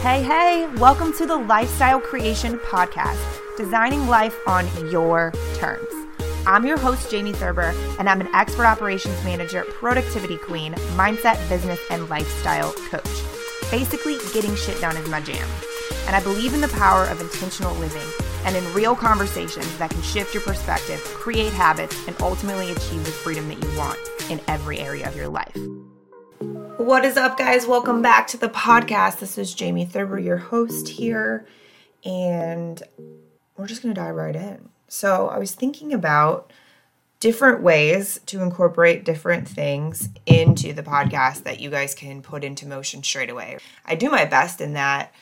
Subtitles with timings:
[0.00, 3.18] Hey, hey, welcome to the Lifestyle Creation Podcast,
[3.56, 5.88] designing life on your terms.
[6.46, 11.80] I'm your host, Jamie Thurber, and I'm an expert operations manager, productivity queen, mindset, business,
[11.90, 13.10] and lifestyle coach.
[13.72, 15.48] Basically, getting shit done is my jam.
[16.06, 18.08] And I believe in the power of intentional living
[18.44, 23.10] and in real conversations that can shift your perspective, create habits, and ultimately achieve the
[23.10, 23.98] freedom that you want
[24.30, 25.56] in every area of your life.
[26.78, 27.66] What is up, guys?
[27.66, 29.18] Welcome back to the podcast.
[29.18, 31.44] This is Jamie Thurber, your host here,
[32.04, 32.80] and
[33.56, 34.68] we're just going to dive right in.
[34.86, 36.52] So, I was thinking about
[37.18, 42.64] different ways to incorporate different things into the podcast that you guys can put into
[42.64, 43.58] motion straight away.
[43.84, 45.12] I do my best in that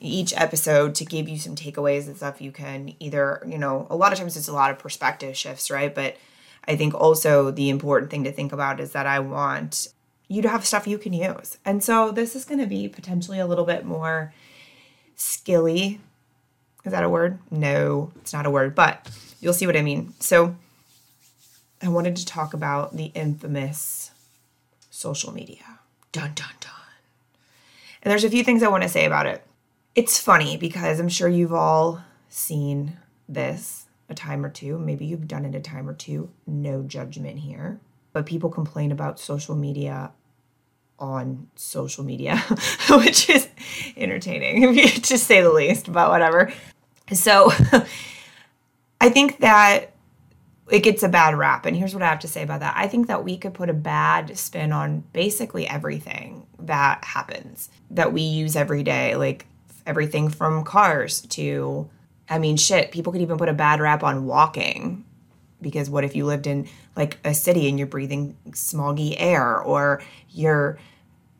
[0.00, 3.96] each episode to give you some takeaways and stuff you can either, you know, a
[3.96, 5.94] lot of times it's a lot of perspective shifts, right?
[5.94, 6.18] But
[6.66, 9.88] I think also the important thing to think about is that I want
[10.28, 11.58] you have stuff you can use.
[11.64, 14.32] And so this is going to be potentially a little bit more
[15.16, 16.00] skilly.
[16.84, 17.38] Is that a word?
[17.50, 20.12] No, it's not a word, but you'll see what I mean.
[20.20, 20.54] So
[21.82, 24.10] I wanted to talk about the infamous
[24.90, 25.80] social media.
[26.12, 26.72] Dun dun dun.
[28.02, 29.44] And there's a few things I want to say about it.
[29.94, 34.78] It's funny because I'm sure you've all seen this a time or two.
[34.78, 36.30] Maybe you've done it a time or two.
[36.46, 37.80] No judgment here.
[38.12, 40.12] But people complain about social media
[40.98, 42.38] on social media,
[42.90, 43.48] which is
[43.96, 46.52] entertaining, to say the least, but whatever.
[47.12, 47.52] So
[49.00, 49.92] I think that
[50.70, 51.66] it gets a bad rap.
[51.66, 53.70] And here's what I have to say about that I think that we could put
[53.70, 59.16] a bad spin on basically everything that happens that we use every day.
[59.16, 59.46] Like
[59.86, 61.88] everything from cars to,
[62.28, 65.04] I mean, shit, people could even put a bad rap on walking.
[65.60, 66.68] Because what if you lived in
[66.98, 70.78] like a city and you're breathing smoggy air or you're,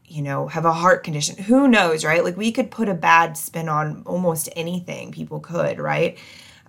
[0.07, 1.37] you know, have a heart condition?
[1.45, 2.25] Who knows, right?
[2.25, 5.13] Like we could put a bad spin on almost anything.
[5.13, 6.17] People could, right?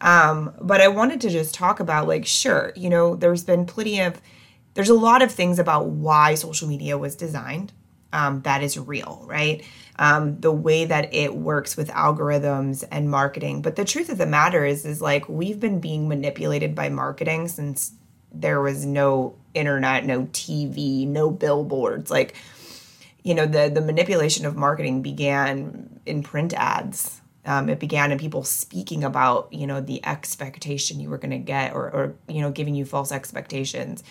[0.02, 4.02] Um, but I wanted to just talk about like, sure, you know, there's been plenty
[4.02, 4.20] of,
[4.74, 7.72] there's a lot of things about why social media was designed
[8.14, 9.64] um, that is real, right?
[9.98, 13.62] Um, the way that it works with algorithms and marketing.
[13.62, 17.48] But the truth of the matter is, is like we've been being manipulated by marketing
[17.50, 17.94] since
[18.32, 22.12] there was no internet, no TV, no billboards.
[22.12, 22.36] Like,
[23.24, 27.22] you know, the the manipulation of marketing began in print ads.
[27.46, 31.38] Um, it began in people speaking about, you know, the expectation you were going to
[31.38, 34.04] get, or, or you know, giving you false expectations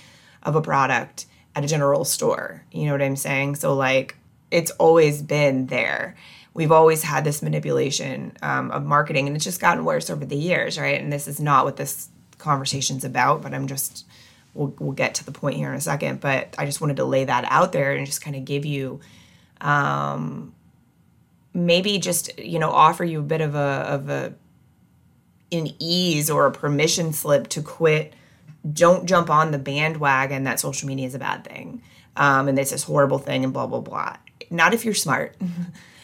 [0.43, 2.65] of a product at a general store.
[2.73, 3.57] You know what I'm saying?
[3.57, 4.17] So, like,
[4.51, 6.17] it's always been there.
[6.55, 10.37] We've always had this manipulation um, of marketing, and it's just gotten worse over the
[10.37, 11.01] years, right?
[11.01, 12.09] And this is not what this
[12.39, 14.07] conversation's about, but I'm just,
[14.55, 16.21] we'll, we'll get to the point here in a second.
[16.21, 19.01] But I just wanted to lay that out there and just kind of give you,
[19.61, 20.55] um,
[21.53, 24.35] maybe just, you know, offer you a bit of a, of a,
[25.51, 28.15] an ease or a permission slip to quit.
[28.71, 31.83] Don't jump on the bandwagon that social media is a bad thing
[32.19, 34.17] um, and it's this horrible thing and blah blah blah.
[34.51, 35.37] Not if you're smart.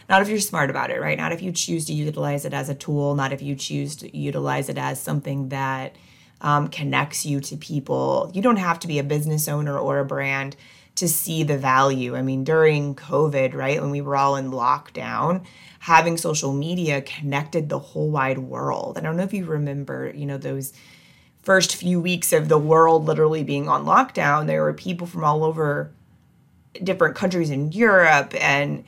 [0.08, 1.18] Not if you're smart about it right?
[1.18, 3.14] Not if you choose to utilize it as a tool.
[3.14, 5.96] Not if you choose to utilize it as something that
[6.44, 8.30] um, connects you to people.
[8.34, 10.56] You don't have to be a business owner or a brand
[10.96, 12.14] to see the value.
[12.14, 15.44] I mean during covid right when we were all in lockdown
[15.80, 18.96] having social media connected the whole wide world.
[18.96, 20.72] I don't know if you remember you know those
[21.42, 25.44] first few weeks of the world literally being on lockdown, there were people from all
[25.44, 25.90] over
[26.82, 28.84] different countries in Europe and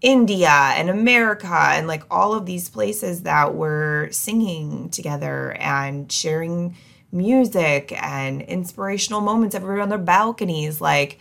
[0.00, 6.74] India and America and like all of these places that were singing together and sharing
[7.12, 10.80] music and inspirational moments everywhere on their balconies.
[10.80, 11.18] Like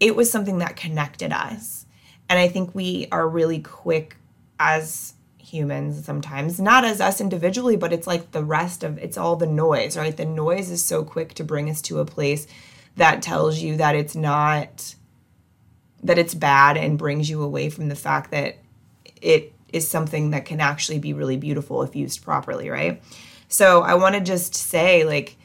[0.00, 1.86] it was something that connected us.
[2.28, 4.16] And I think we are really quick
[4.58, 9.36] as humans sometimes, not as us individually, but it's like the rest of it's all
[9.36, 10.16] the noise, right?
[10.16, 12.46] The noise is so quick to bring us to a place
[12.96, 14.94] that tells you that it's not
[16.02, 18.56] that it's bad and brings you away from the fact that
[19.20, 23.02] it is something that can actually be really beautiful if used properly, right?
[23.52, 25.36] So I want to just say like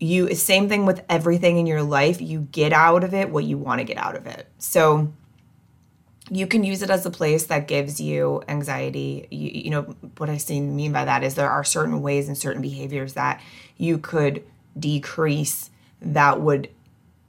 [0.00, 3.58] you same thing with everything in your life, you get out of it what you
[3.58, 4.48] want to get out of it.
[4.58, 5.12] So
[6.30, 9.28] you can use it as a place that gives you anxiety.
[9.30, 9.82] You, you, know,
[10.16, 13.42] what I mean by that is there are certain ways and certain behaviors that
[13.76, 14.42] you could
[14.78, 15.70] decrease
[16.00, 16.70] that would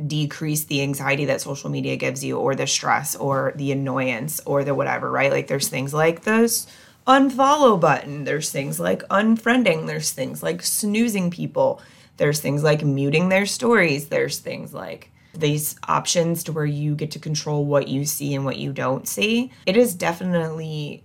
[0.06, 4.64] decrease the anxiety that social media gives you or the stress or the annoyance or
[4.64, 5.32] the whatever, right?
[5.32, 6.66] Like there's things like this
[7.08, 11.82] unfollow button, there's things like unfriending, there's things like snoozing people,
[12.18, 17.12] there's things like muting their stories, there's things like these options to where you get
[17.12, 21.04] to control what you see and what you don't see, it is definitely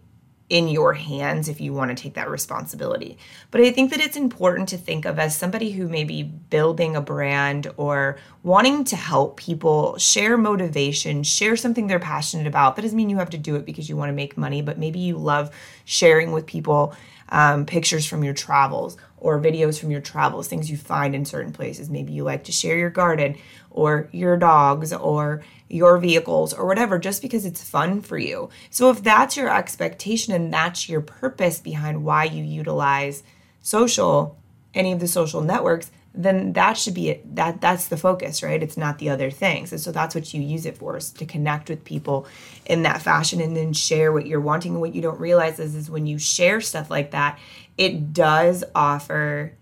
[0.53, 3.17] in your hands if you want to take that responsibility.
[3.51, 6.95] But I think that it's important to think of as somebody who may be building
[6.95, 12.77] a brand or wanting to help people share motivation, share something they're passionate about.
[12.77, 14.77] That doesn't mean you have to do it because you want to make money, but
[14.77, 15.51] maybe you love
[15.87, 16.95] sharing with people
[17.31, 21.53] um, pictures from your travels or videos from your travels, things you find in certain
[21.53, 21.89] places.
[21.89, 23.39] Maybe you like to share your garden
[23.71, 28.51] or your dogs or your vehicles or whatever just because it's fun for you.
[28.71, 33.23] So if that's your expectation and that's your purpose behind why you utilize
[33.63, 34.37] social
[34.75, 37.37] any of the social networks, then that should be it.
[37.37, 38.63] that that's the focus, right?
[38.63, 39.73] It's not the other things.
[39.73, 42.27] And so that's what you use it for is to connect with people
[42.67, 44.73] in that fashion and then share what you're wanting.
[44.73, 47.39] And what you don't realize is, is when you share stuff like that,
[47.79, 49.55] it does offer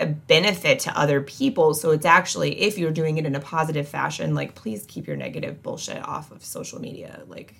[0.00, 1.74] a benefit to other people.
[1.74, 5.16] So it's actually, if you're doing it in a positive fashion, like please keep your
[5.16, 7.22] negative bullshit off of social media.
[7.28, 7.54] Like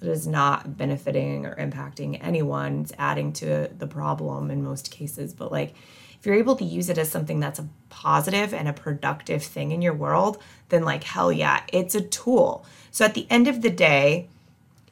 [0.00, 2.82] it is not benefiting or impacting anyone.
[2.82, 5.34] It's adding to the problem in most cases.
[5.34, 5.74] But like
[6.18, 9.72] if you're able to use it as something that's a positive and a productive thing
[9.72, 12.64] in your world, then like hell yeah, it's a tool.
[12.90, 14.28] So at the end of the day,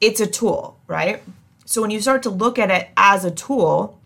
[0.01, 1.23] it's a tool, right?
[1.65, 3.99] So when you start to look at it as a tool,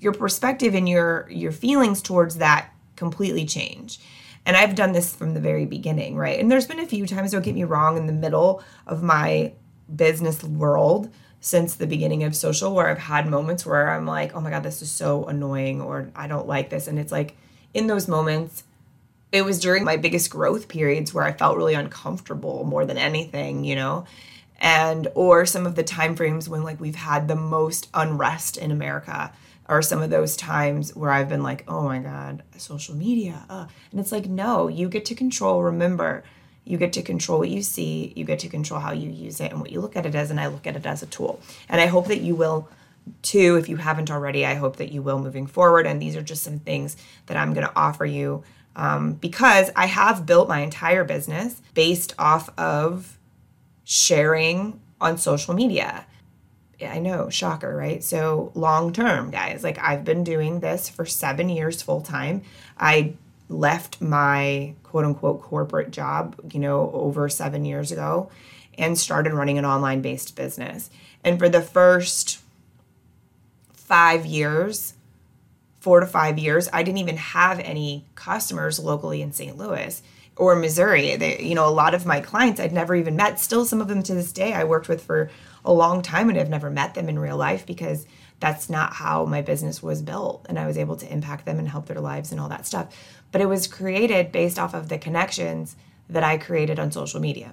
[0.00, 4.00] your perspective and your your feelings towards that completely change.
[4.46, 6.40] And I've done this from the very beginning, right?
[6.40, 9.52] And there's been a few times, don't get me wrong, in the middle of my
[9.94, 11.10] business world
[11.40, 14.62] since the beginning of social where I've had moments where I'm like, oh my God,
[14.62, 16.86] this is so annoying or I don't like this.
[16.86, 17.36] And it's like
[17.72, 18.64] in those moments,
[19.32, 23.64] it was during my biggest growth periods where I felt really uncomfortable more than anything,
[23.64, 24.04] you know?
[24.58, 28.70] And or some of the time frames when like we've had the most unrest in
[28.70, 29.32] America
[29.70, 33.46] are some of those times where I've been like, oh my God, social media.
[33.48, 33.66] Uh.
[33.92, 35.62] And it's like, no, you get to control.
[35.62, 36.24] Remember,
[36.64, 39.52] you get to control what you see, you get to control how you use it
[39.52, 40.30] and what you look at it as.
[40.30, 41.40] And I look at it as a tool.
[41.68, 42.68] And I hope that you will
[43.22, 43.56] too.
[43.56, 45.86] If you haven't already, I hope that you will moving forward.
[45.86, 46.96] And these are just some things
[47.26, 48.42] that I'm going to offer you
[48.74, 53.18] um, because I have built my entire business based off of
[53.84, 56.06] sharing on social media.
[56.82, 58.02] I know, shocker, right?
[58.02, 62.42] So long term, guys, like I've been doing this for seven years full time.
[62.78, 63.14] I
[63.48, 68.30] left my quote unquote corporate job, you know, over seven years ago
[68.78, 70.90] and started running an online based business.
[71.22, 72.40] And for the first
[73.72, 74.94] five years,
[75.80, 79.56] four to five years, I didn't even have any customers locally in St.
[79.56, 80.02] Louis
[80.36, 81.16] or Missouri.
[81.16, 83.38] They, you know, a lot of my clients I'd never even met.
[83.38, 85.30] Still, some of them to this day I worked with for
[85.64, 88.06] a long time and I've never met them in real life because
[88.40, 90.46] that's not how my business was built.
[90.48, 92.94] And I was able to impact them and help their lives and all that stuff.
[93.32, 95.76] But it was created based off of the connections
[96.08, 97.52] that I created on social media.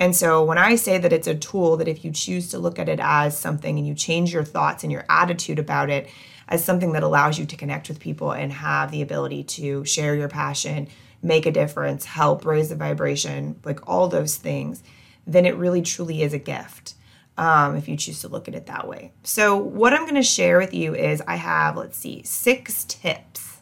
[0.00, 2.78] And so when I say that it's a tool that if you choose to look
[2.78, 6.08] at it as something and you change your thoughts and your attitude about it
[6.48, 10.14] as something that allows you to connect with people and have the ability to share
[10.14, 10.88] your passion,
[11.20, 14.82] make a difference, help raise the vibration, like all those things,
[15.26, 16.94] then it really truly is a gift
[17.38, 19.12] um, if you choose to look at it that way.
[19.22, 23.58] So, what I'm going to share with you is I have, let's see, six tips,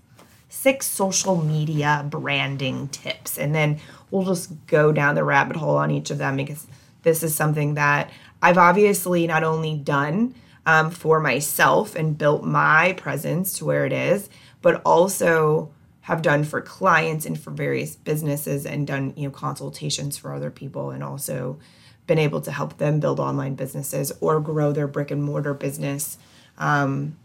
[0.49, 3.39] six social media branding tips.
[3.39, 3.79] And then
[4.11, 6.67] we'll just go down the rabbit hole on each of them because
[7.03, 8.11] this is something that
[8.43, 13.93] I've obviously not only done um, for myself and built my presence to where it
[13.93, 14.29] is,
[14.63, 20.17] but also have done for clients and for various businesses and done you know consultations
[20.17, 21.59] for other people and also
[22.07, 26.19] been able to help them build online businesses or grow their brick and mortar business
[26.59, 27.17] um,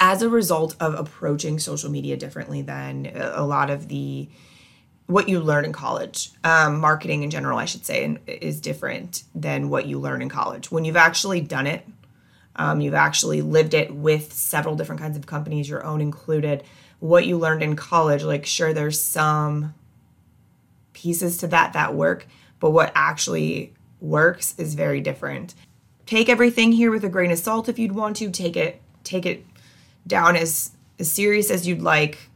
[0.00, 4.28] as a result of approaching social media differently than a lot of the
[5.06, 6.30] what you learn in college.
[6.42, 10.70] Um, marketing in general i should say is different than what you learn in college.
[10.70, 11.86] When you've actually done it
[12.56, 16.64] um, you've actually lived it with several different kinds of companies your own included
[17.00, 19.74] what you learned in college like sure there's some
[20.92, 22.26] pieces to that that work
[22.64, 25.54] but what actually works is very different.
[26.06, 28.30] Take everything here with a grain of salt if you'd want to.
[28.30, 29.44] Take it take it
[30.06, 32.30] down as as serious as you'd like.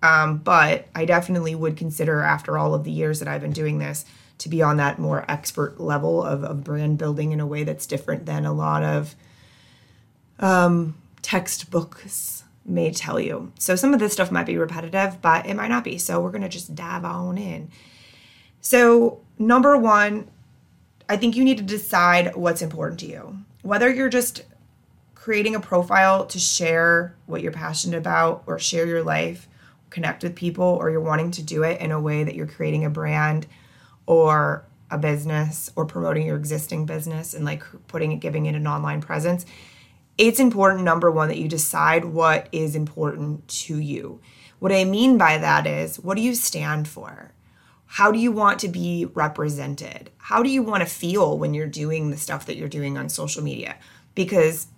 [0.00, 3.80] Um, but I definitely would consider after all of the years that I've been doing
[3.80, 4.04] this
[4.38, 7.84] to be on that more expert level of, of brand building in a way that's
[7.84, 9.16] different than a lot of
[10.38, 13.50] um, textbooks may tell you.
[13.58, 15.98] So some of this stuff might be repetitive, but it might not be.
[15.98, 17.72] So we're going to just dive on in.
[18.60, 20.28] So, number one,
[21.08, 23.38] I think you need to decide what's important to you.
[23.62, 24.42] Whether you're just
[25.14, 29.48] creating a profile to share what you're passionate about or share your life,
[29.90, 32.84] connect with people or you're wanting to do it in a way that you're creating
[32.84, 33.46] a brand
[34.06, 38.66] or a business or promoting your existing business and like putting it giving it an
[38.66, 39.46] online presence
[40.18, 44.20] it's important number one that you decide what is important to you
[44.58, 47.32] what i mean by that is what do you stand for
[47.86, 51.66] how do you want to be represented how do you want to feel when you're
[51.66, 53.76] doing the stuff that you're doing on social media
[54.14, 54.68] because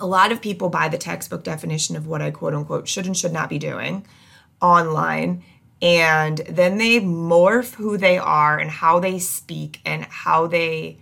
[0.00, 3.16] a lot of people buy the textbook definition of what I quote unquote should and
[3.16, 4.06] should not be doing
[4.60, 5.42] online.
[5.80, 10.98] And then they morph who they are and how they speak and how they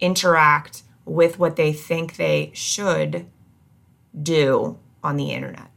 [0.00, 3.26] interact with what they think they should
[4.20, 5.70] do on the internet.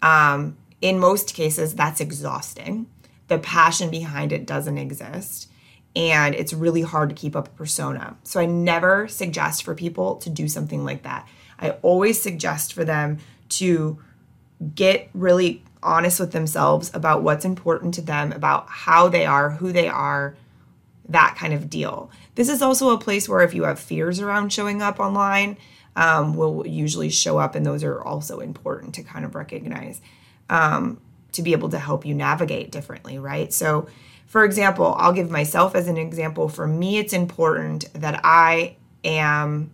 [0.00, 2.86] Um, in most cases, that's exhausting.
[3.28, 5.50] The passion behind it doesn't exist.
[5.94, 8.16] And it's really hard to keep up a persona.
[8.22, 11.26] So I never suggest for people to do something like that.
[11.58, 13.18] I always suggest for them
[13.50, 13.98] to
[14.74, 19.72] get really honest with themselves about what's important to them, about how they are, who
[19.72, 20.36] they are,
[21.08, 22.10] that kind of deal.
[22.34, 25.56] This is also a place where if you have fears around showing up online,
[25.94, 30.00] um, will usually show up, and those are also important to kind of recognize
[30.50, 31.00] um,
[31.36, 33.52] to be able to help you navigate differently, right?
[33.52, 33.88] So,
[34.26, 36.48] for example, I'll give myself as an example.
[36.48, 39.70] For me, it's important that I am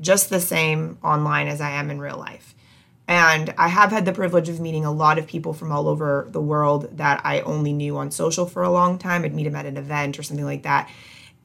[0.00, 2.54] just the same online as I am in real life.
[3.06, 6.28] And I have had the privilege of meeting a lot of people from all over
[6.30, 9.24] the world that I only knew on social for a long time.
[9.24, 10.90] I'd meet them at an event or something like that.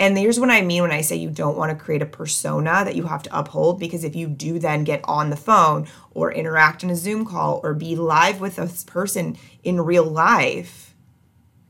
[0.04, 2.84] And here's what I mean when I say you don't want to create a persona
[2.84, 6.30] that you have to uphold, because if you do then get on the phone or
[6.30, 10.94] interact in a Zoom call or be live with a person in real life,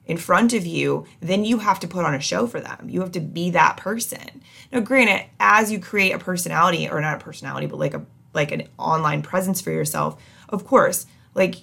[0.08, 2.90] in front of you, then you have to put on a show for them.
[2.90, 4.42] You have to be that person.
[4.72, 8.52] Now, granted, as you create a personality, or not a personality, but like a like
[8.52, 11.58] an online presence for yourself, of course, like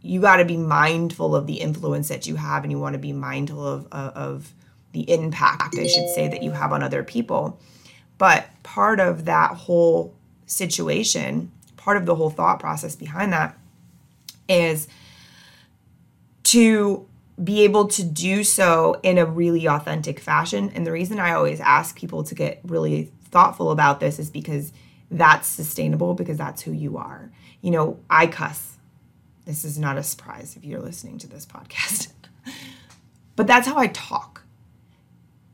[0.00, 2.98] you got to be mindful of the influence that you have, and you want to
[2.98, 4.52] be mindful of, of of
[4.92, 7.58] the impact, I should say, that you have on other people.
[8.18, 10.14] But part of that whole
[10.46, 13.58] situation, part of the whole thought process behind that
[14.48, 14.86] is
[16.44, 17.06] to
[17.42, 20.70] be able to do so in a really authentic fashion.
[20.74, 24.72] And the reason I always ask people to get really thoughtful about this is because
[25.10, 27.30] that's sustainable, because that's who you are.
[27.60, 28.76] You know, I cuss.
[29.44, 32.12] This is not a surprise if you're listening to this podcast.
[33.36, 34.41] but that's how I talk.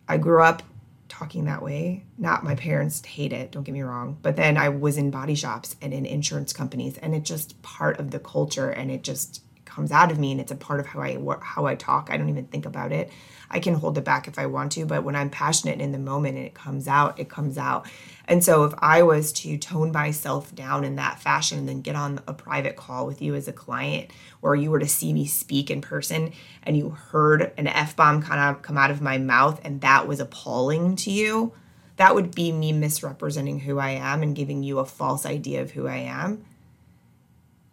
[0.09, 0.63] I grew up
[1.09, 2.05] talking that way.
[2.17, 4.19] Not my parents hate it, don't get me wrong.
[4.23, 7.99] But then I was in body shops and in insurance companies, and it's just part
[8.01, 10.87] of the culture and it just comes out of me and it's a part of
[10.87, 12.09] how I how I talk.
[12.11, 13.11] I don't even think about it.
[13.51, 15.99] I can hold it back if I want to, but when I'm passionate in the
[15.99, 17.87] moment and it comes out, it comes out.
[18.29, 21.97] And so if I was to tone myself down in that fashion and then get
[21.97, 24.11] on a private call with you as a client
[24.43, 26.33] or you were to see me speak in person
[26.63, 30.21] and you heard an F-bomb kind of come out of my mouth and that was
[30.21, 31.55] appalling to you,
[31.97, 35.71] that would be me misrepresenting who I am and giving you a false idea of
[35.71, 36.45] who I am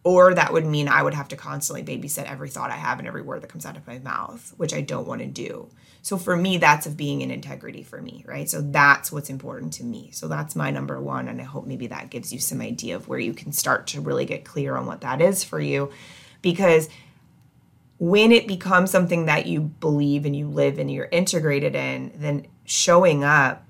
[0.06, 3.08] or that would mean I would have to constantly babysit every thought I have and
[3.08, 5.68] every word that comes out of my mouth, which I don't want to do.
[6.04, 8.48] So for me, that's of being in integrity for me, right?
[8.48, 10.12] So that's what's important to me.
[10.12, 11.28] So that's my number one.
[11.28, 14.02] And I hope maybe that gives you some idea of where you can start to
[14.02, 15.92] really get clear on what that is for you.
[16.44, 16.88] Because
[17.98, 22.46] when it becomes something that you believe and you live and you're integrated in, then
[22.66, 23.64] showing up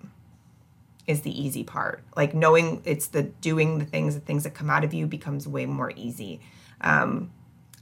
[1.07, 2.03] is the easy part.
[2.15, 5.47] Like knowing it's the doing the things, the things that come out of you becomes
[5.47, 6.41] way more easy
[6.81, 7.31] um,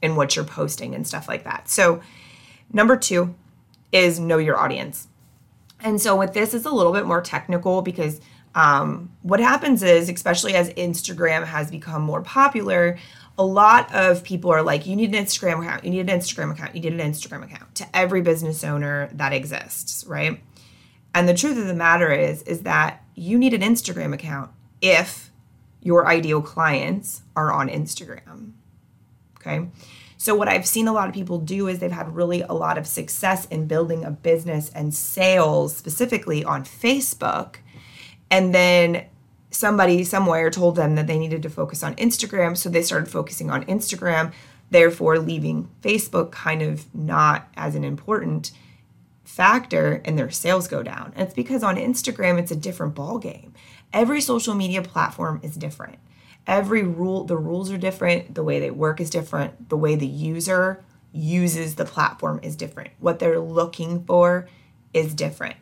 [0.02, 1.70] in what you're posting and stuff like that.
[1.70, 2.02] So,
[2.72, 3.36] number two
[3.92, 5.08] is know your audience.
[5.80, 8.20] And so, with this, is a little bit more technical because
[8.56, 12.98] um, what happens is, especially as Instagram has become more popular,
[13.38, 16.52] a lot of people are like, you need an Instagram account, you need an Instagram
[16.52, 20.40] account, you need an Instagram account to every business owner that exists, right?
[21.16, 24.52] And the truth of the matter is, is that you need an Instagram account
[24.82, 25.32] if
[25.82, 28.54] your ideal clients are on Instagram.
[29.38, 29.68] Okay.
[30.18, 32.78] So, what I've seen a lot of people do is they've had really a lot
[32.78, 37.58] of success in building a business and sales specifically on Facebook.
[38.32, 39.06] And then
[39.52, 42.56] somebody somewhere told them that they needed to focus on Instagram.
[42.56, 44.32] So, they started focusing on Instagram,
[44.70, 48.52] therefore, leaving Facebook kind of not as an important
[49.34, 51.12] factor and their sales go down.
[51.16, 53.56] And it's because on Instagram it's a different ball game.
[53.92, 55.98] Every social media platform is different.
[56.46, 60.06] Every rule the rules are different, the way they work is different, the way the
[60.06, 62.92] user uses the platform is different.
[63.00, 64.48] What they're looking for
[64.94, 65.56] is different.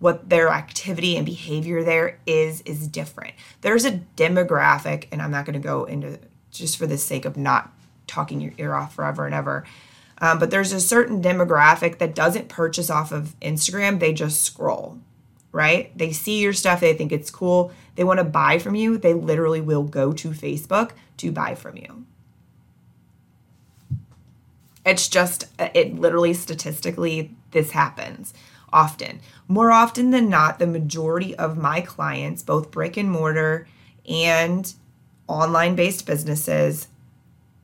[0.00, 3.32] What their activity and behavior there is is different.
[3.62, 6.18] There's a demographic and I'm not going to go into
[6.50, 7.72] just for the sake of not
[8.06, 9.64] talking your ear off forever and ever.
[10.24, 14.98] Um, but there's a certain demographic that doesn't purchase off of Instagram, they just scroll,
[15.52, 15.96] right?
[15.98, 19.12] They see your stuff, they think it's cool, they want to buy from you, they
[19.12, 22.06] literally will go to Facebook to buy from you.
[24.86, 28.32] It's just, it literally statistically, this happens
[28.72, 29.20] often.
[29.46, 33.68] More often than not, the majority of my clients, both brick and mortar
[34.08, 34.72] and
[35.28, 36.88] online based businesses,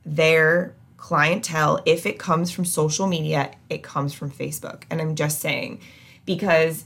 [0.05, 4.83] their clientele, if it comes from social media, it comes from Facebook.
[4.91, 5.81] And I'm just saying,
[6.25, 6.85] because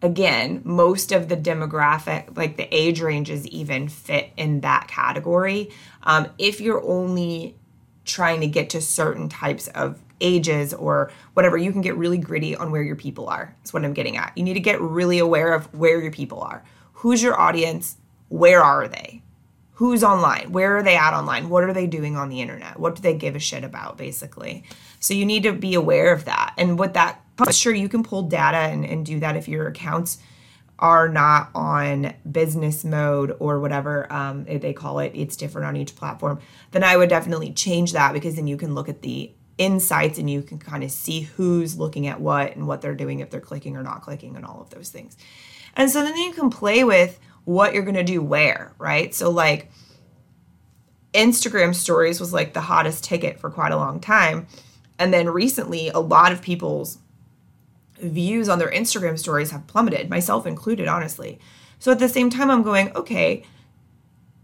[0.00, 5.70] again, most of the demographic, like the age ranges, even fit in that category.
[6.02, 7.54] Um, if you're only
[8.06, 12.56] trying to get to certain types of ages or whatever, you can get really gritty
[12.56, 13.54] on where your people are.
[13.58, 14.32] That's what I'm getting at.
[14.34, 16.64] You need to get really aware of where your people are.
[16.94, 17.98] Who's your audience?
[18.28, 19.22] Where are they?
[19.80, 20.52] Who's online?
[20.52, 21.48] Where are they at online?
[21.48, 22.78] What are they doing on the internet?
[22.78, 24.62] What do they give a shit about, basically?
[24.98, 26.52] So you need to be aware of that.
[26.58, 30.18] And what that, sure, you can pull data and, and do that if your accounts
[30.78, 35.96] are not on business mode or whatever um, they call it, it's different on each
[35.96, 36.40] platform,
[36.72, 40.28] then I would definitely change that because then you can look at the insights and
[40.28, 43.40] you can kind of see who's looking at what and what they're doing if they're
[43.40, 45.16] clicking or not clicking and all of those things.
[45.74, 49.14] And so then you can play with what you're going to do where, right?
[49.14, 49.70] So, like,
[51.12, 54.46] Instagram stories was like the hottest ticket for quite a long time.
[54.98, 56.98] And then recently, a lot of people's
[58.00, 61.38] views on their Instagram stories have plummeted, myself included, honestly.
[61.78, 63.44] So at the same time, I'm going, okay,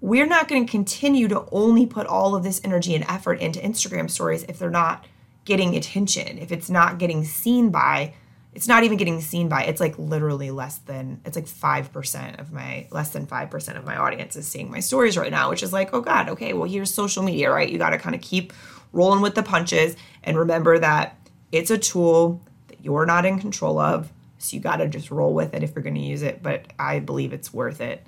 [0.00, 3.60] we're not going to continue to only put all of this energy and effort into
[3.60, 5.06] Instagram stories if they're not
[5.44, 8.14] getting attention, if it's not getting seen by,
[8.56, 12.52] it's not even getting seen by, it's like literally less than, it's like 5% of
[12.52, 15.74] my, less than 5% of my audience is seeing my stories right now, which is
[15.74, 17.68] like, oh God, okay, well, here's social media, right?
[17.68, 18.54] You got to kind of keep
[18.94, 19.94] rolling with the punches
[20.24, 21.18] and remember that
[21.52, 24.10] it's a tool that you're not in control of.
[24.38, 26.42] So you got to just roll with it if you're going to use it.
[26.42, 28.06] But I believe it's worth it.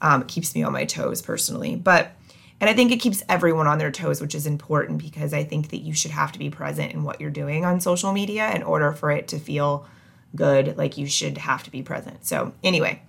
[0.00, 1.74] Um, it keeps me on my toes personally.
[1.74, 2.12] But,
[2.60, 5.70] and I think it keeps everyone on their toes, which is important because I think
[5.70, 8.62] that you should have to be present in what you're doing on social media in
[8.62, 9.86] order for it to feel
[10.34, 10.76] good.
[10.76, 12.26] Like you should have to be present.
[12.26, 13.02] So, anyway,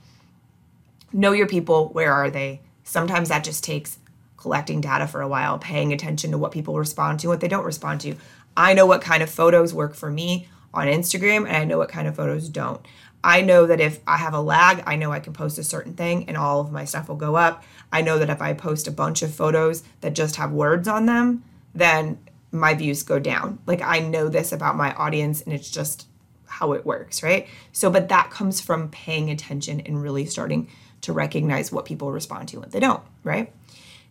[1.12, 1.90] know your people.
[1.90, 2.62] Where are they?
[2.84, 3.98] Sometimes that just takes
[4.38, 7.66] collecting data for a while, paying attention to what people respond to, what they don't
[7.66, 8.16] respond to.
[8.56, 11.90] I know what kind of photos work for me on Instagram and I know what
[11.90, 12.86] kind of photos don't.
[13.24, 15.94] I know that if I have a lag, I know I can post a certain
[15.94, 17.64] thing and all of my stuff will go up.
[17.92, 21.06] I know that if I post a bunch of photos that just have words on
[21.06, 22.20] them, then
[22.52, 23.60] my views go down.
[23.66, 26.08] Like I know this about my audience and it's just
[26.46, 27.48] how it works, right?
[27.72, 30.70] So, but that comes from paying attention and really starting
[31.02, 33.54] to recognize what people respond to and what they don't, right?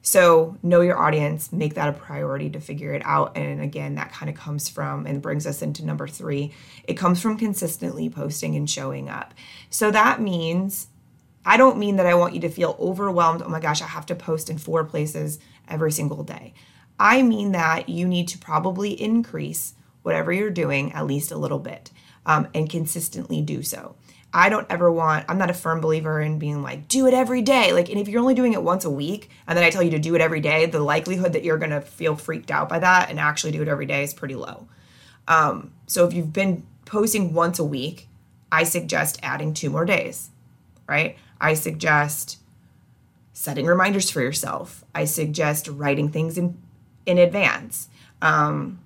[0.01, 3.37] So, know your audience, make that a priority to figure it out.
[3.37, 6.53] And again, that kind of comes from and brings us into number three
[6.85, 9.35] it comes from consistently posting and showing up.
[9.71, 10.89] So, that means
[11.45, 13.43] I don't mean that I want you to feel overwhelmed.
[13.43, 16.55] Oh my gosh, I have to post in four places every single day.
[17.01, 21.59] I mean that you need to probably increase whatever you're doing at least a little
[21.59, 21.91] bit
[22.27, 23.97] um, and consistently do so.
[24.33, 27.41] I don't ever want, I'm not a firm believer in being like, do it every
[27.41, 27.73] day.
[27.73, 29.91] Like, and if you're only doing it once a week and then I tell you
[29.93, 32.79] to do it every day, the likelihood that you're going to feel freaked out by
[32.79, 34.69] that and actually do it every day is pretty low.
[35.27, 38.09] Um, so if you've been posting once a week,
[38.53, 40.31] I suggest adding two more days,
[40.87, 41.17] right?
[41.41, 42.39] I suggest
[43.33, 44.85] setting reminders for yourself.
[44.95, 46.61] I suggest writing things in
[47.07, 47.89] in advance.
[48.21, 48.81] Um,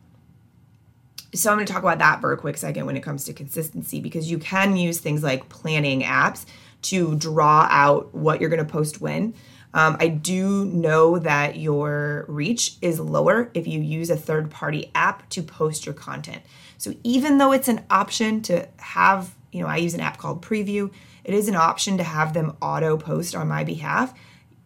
[1.35, 3.33] so I'm going to talk about that for a quick second when it comes to
[3.33, 6.45] consistency because you can use things like planning apps
[6.83, 9.35] to draw out what you're going to post when.
[9.75, 14.91] Um, I do know that your reach is lower if you use a third party
[14.95, 16.43] app to post your content.
[16.77, 20.43] So even though it's an option to have, you know, I use an app called
[20.43, 20.91] Preview,
[21.25, 24.13] it is an option to have them auto post on my behalf.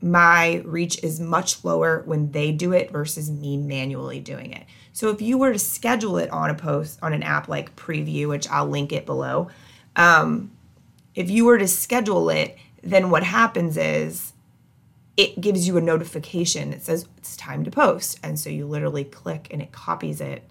[0.01, 4.65] My reach is much lower when they do it versus me manually doing it.
[4.97, 8.29] So if you were to schedule it on a post on an app like Preview,
[8.29, 9.51] which I'll link it below,
[9.95, 10.53] um,
[11.15, 14.33] if you were to schedule it, then what happens is
[15.19, 16.73] it gives you a notification.
[16.73, 18.19] It says it's time to post.
[18.23, 20.49] And so you literally click and it copies it.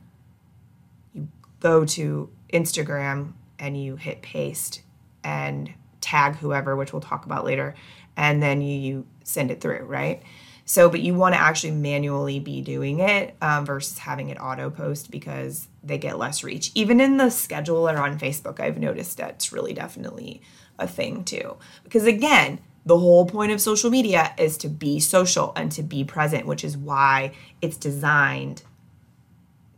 [1.15, 1.27] You
[1.59, 4.83] go to Instagram and you hit paste
[5.23, 7.73] and tag whoever, which we'll talk about later.
[8.15, 10.21] And then you, you send it through, right?
[10.67, 14.71] So, but you want to actually manually be doing it um, versus having it auto
[14.71, 16.71] post because they get less reach.
[16.73, 20.41] Even in the scheduler on Facebook, I've noticed that's really definitely
[20.79, 21.57] a thing too.
[21.83, 26.03] Because again, the whole point of social media is to be social and to be
[26.03, 28.63] present, which is why it's designed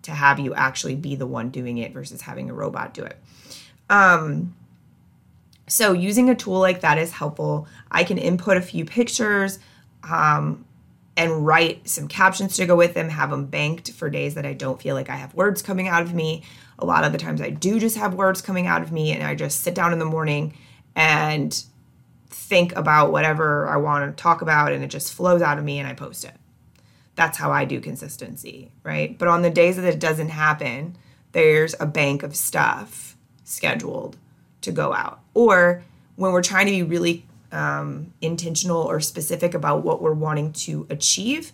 [0.04, 3.17] to have you actually be the one doing it versus having a robot do it.
[3.89, 4.56] Um,
[5.67, 7.67] so using a tool like that is helpful.
[7.91, 9.60] I can input a few pictures
[10.10, 10.65] um,
[11.17, 14.53] and write some captions to go with them, have them banked for days that I
[14.53, 16.43] don't feel like I have words coming out of me.
[16.80, 19.23] A lot of the times I do just have words coming out of me, and
[19.23, 20.56] I just sit down in the morning
[20.95, 21.63] and
[22.30, 25.80] think about whatever I want to talk about, and it just flows out of me
[25.80, 26.36] and I post it.
[27.15, 29.17] That's how I do consistency, right?
[29.17, 30.97] But on the days that it doesn't happen,
[31.32, 34.17] there's a bank of stuff scheduled
[34.62, 35.19] to go out.
[35.34, 35.84] Or
[36.15, 40.86] when we're trying to be really um, intentional or specific about what we're wanting to
[40.89, 41.51] achieve,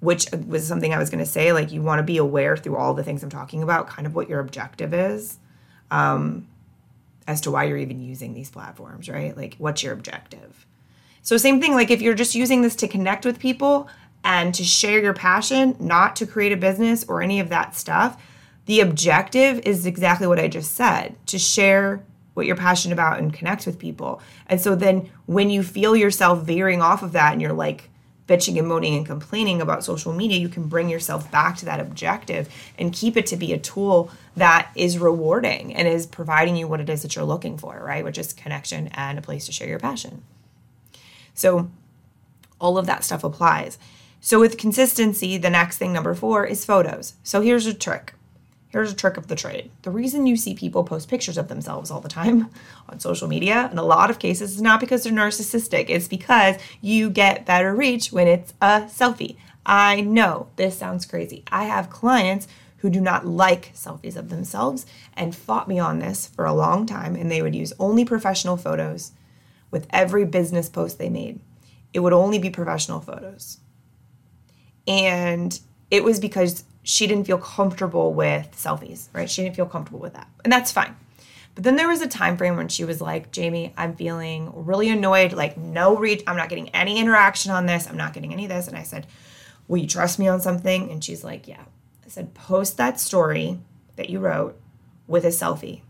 [0.00, 1.52] which was something I was going to say.
[1.52, 4.14] Like, you want to be aware through all the things I'm talking about, kind of
[4.14, 5.38] what your objective is
[5.90, 6.46] um,
[7.26, 9.36] as to why you're even using these platforms, right?
[9.36, 10.66] Like, what's your objective?
[11.22, 13.88] So, same thing, like, if you're just using this to connect with people
[14.22, 18.22] and to share your passion, not to create a business or any of that stuff,
[18.66, 22.04] the objective is exactly what I just said to share
[22.36, 24.20] what you're passionate about and connect with people.
[24.46, 27.88] And so then when you feel yourself veering off of that and you're like
[28.28, 31.80] bitching and moaning and complaining about social media, you can bring yourself back to that
[31.80, 36.68] objective and keep it to be a tool that is rewarding and is providing you
[36.68, 38.04] what it is that you're looking for, right?
[38.04, 40.22] Which is connection and a place to share your passion.
[41.32, 41.70] So
[42.60, 43.78] all of that stuff applies.
[44.20, 47.14] So with consistency, the next thing, number four, is photos.
[47.22, 48.12] So here's a trick
[48.68, 49.70] Here's a trick of the trade.
[49.82, 52.50] The reason you see people post pictures of themselves all the time
[52.88, 55.86] on social media, in a lot of cases, is not because they're narcissistic.
[55.88, 59.36] It's because you get better reach when it's a selfie.
[59.64, 61.42] I know this sounds crazy.
[61.50, 62.48] I have clients
[62.78, 66.86] who do not like selfies of themselves and fought me on this for a long
[66.86, 69.12] time, and they would use only professional photos
[69.70, 71.40] with every business post they made.
[71.92, 73.58] It would only be professional photos.
[74.86, 75.58] And
[75.90, 79.28] it was because she didn't feel comfortable with selfies, right?
[79.28, 80.28] She didn't feel comfortable with that.
[80.44, 80.94] And that's fine.
[81.56, 84.88] But then there was a time frame when she was like, Jamie, I'm feeling really
[84.88, 88.44] annoyed, like no reach, I'm not getting any interaction on this, I'm not getting any
[88.44, 88.68] of this.
[88.68, 89.08] And I said,
[89.66, 90.88] Will you trust me on something?
[90.88, 91.64] And she's like, Yeah.
[92.04, 93.58] I said, post that story
[93.96, 94.56] that you wrote
[95.08, 95.80] with a selfie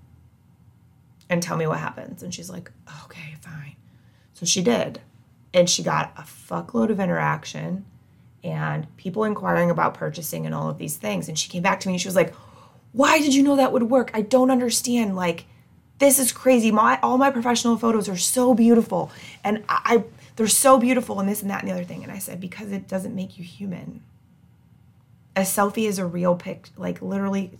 [1.29, 2.23] and tell me what happens.
[2.23, 2.71] And she's like,
[3.05, 3.77] Okay, fine.
[4.33, 5.03] So she did.
[5.53, 7.85] And she got a fuckload of interaction
[8.47, 11.29] and people inquiring about purchasing and all of these things.
[11.29, 12.35] And she came back to me and she was like,
[12.93, 14.11] Why did you know that would work?
[14.15, 15.17] I don't understand.
[15.17, 15.47] Like,
[15.99, 16.71] this is crazy.
[16.71, 19.11] My all my professional photos are so beautiful.
[19.43, 20.05] And I, I
[20.37, 22.03] they're so beautiful and this and that and the other thing.
[22.03, 24.03] And I said, because it doesn't make you human.
[25.35, 27.53] A selfie is a real pic, like literally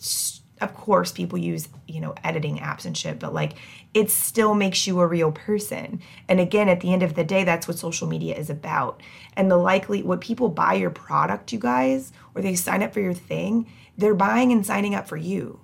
[0.61, 3.55] of course people use you know editing apps and shit but like
[3.95, 6.01] it still makes you a real person.
[6.29, 9.03] And again at the end of the day that's what social media is about.
[9.35, 13.01] And the likely what people buy your product you guys or they sign up for
[13.01, 13.67] your thing
[13.99, 15.61] they're buying and signing up for you.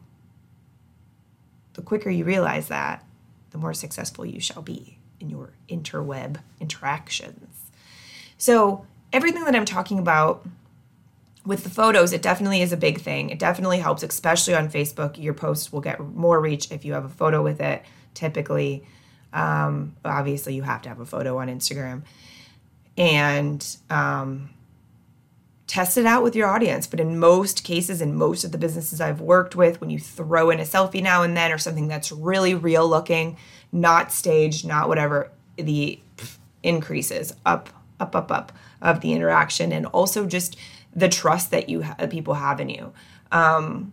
[1.74, 3.05] The quicker you realize that
[3.50, 7.70] the more successful you shall be in your interweb interactions.
[8.38, 10.44] So everything that i'm talking about
[11.44, 13.31] with the photos, it definitely is a big thing.
[13.31, 15.20] It definitely helps, especially on Facebook.
[15.20, 17.83] Your post will get more reach if you have a photo with it.
[18.14, 18.85] Typically,
[19.33, 22.02] um, obviously, you have to have a photo on Instagram
[22.96, 24.50] and um,
[25.66, 26.87] test it out with your audience.
[26.87, 30.50] But in most cases, in most of the businesses I've worked with, when you throw
[30.50, 33.37] in a selfie now and then or something that's really real looking,
[33.72, 35.98] not staged, not whatever, the
[36.62, 40.57] increases up, up, up, up of the interaction and also just
[40.94, 42.92] the trust that you ha- people have in you.
[43.31, 43.92] Um,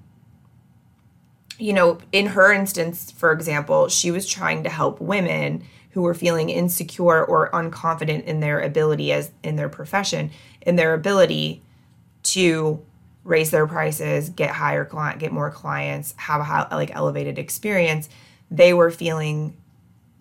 [1.58, 6.14] you know, in her instance, for example, she was trying to help women who were
[6.14, 10.32] feeling insecure or unconfident in their ability as in their profession,
[10.62, 11.62] in their ability
[12.24, 12.82] to
[13.24, 18.08] raise their prices, get higher client, get more clients, have a high, like elevated experience.
[18.50, 19.56] They were feeling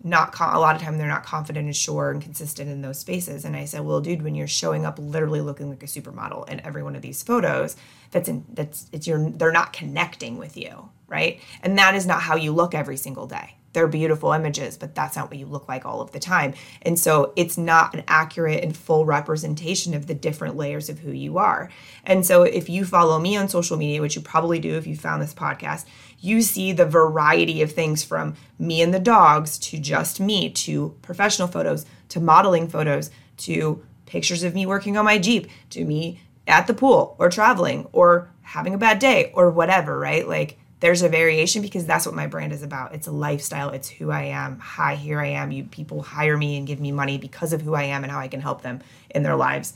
[0.03, 2.99] not con- a lot of time they're not confident and sure and consistent in those
[2.99, 3.45] spaces.
[3.45, 6.59] And i said well dude when you're showing up literally looking like a supermodel in
[6.65, 7.75] every one of these photos
[8.11, 11.41] that's in that's it's your they're not connecting with you right?
[11.63, 15.15] And that is not how you look every single day they're beautiful images, but that's
[15.15, 16.53] not what you look like all of the time.
[16.81, 21.11] And so it's not an accurate and full representation of the different layers of who
[21.11, 21.69] you are.
[22.03, 24.95] And so if you follow me on social media, which you probably do if you
[24.95, 25.85] found this podcast,
[26.19, 30.95] you see the variety of things from me and the dogs to just me to
[31.01, 36.21] professional photos to modeling photos to pictures of me working on my Jeep to me
[36.47, 40.27] at the pool or traveling or having a bad day or whatever, right?
[40.27, 42.93] Like there's a variation because that's what my brand is about.
[42.93, 43.69] It's a lifestyle.
[43.71, 44.59] It's who I am.
[44.59, 45.51] Hi, here I am.
[45.51, 48.19] You people hire me and give me money because of who I am and how
[48.19, 49.73] I can help them in their lives.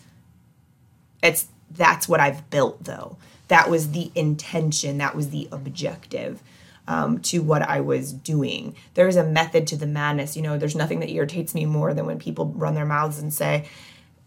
[1.22, 3.18] It's that's what I've built though.
[3.50, 4.98] That was the intention.
[4.98, 6.42] That was the objective.
[6.86, 8.76] Um, to what I was doing.
[8.96, 10.36] There's a method to the madness.
[10.36, 13.34] You know, there's nothing that irritates me more than when people run their mouths and
[13.34, 13.70] say,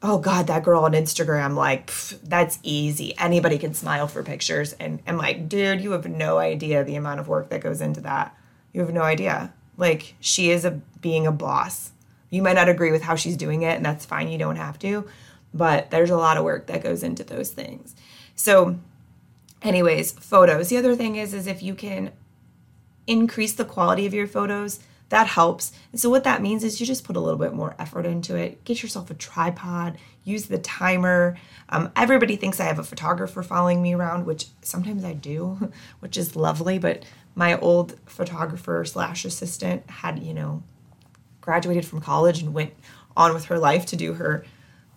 [0.02, 1.90] oh god that girl on instagram like
[2.22, 3.16] that's easy.
[3.18, 7.20] Anybody can smile for pictures and i'm like dude you have no idea the amount
[7.20, 8.36] of work that goes into that.
[8.72, 9.52] You have no idea.
[9.76, 11.92] Like she is a being a boss.
[12.30, 14.78] You might not agree with how she's doing it and that's fine you don't have
[14.80, 15.06] to
[15.54, 17.94] but there's a lot of work that goes into those things.
[18.34, 18.78] So
[19.62, 20.68] anyways photos.
[20.68, 22.12] The other thing is is if you can
[23.06, 25.72] increase the quality of your photos that helps.
[25.92, 28.34] And so what that means is you just put a little bit more effort into
[28.34, 28.64] it.
[28.64, 31.36] Get yourself a tripod, use the timer.
[31.68, 36.16] Um, everybody thinks I have a photographer following me around, which sometimes I do, which
[36.16, 36.78] is lovely.
[36.78, 40.62] But my old photographer slash assistant had, you know,
[41.40, 42.72] graduated from college and went
[43.16, 44.44] on with her life to do her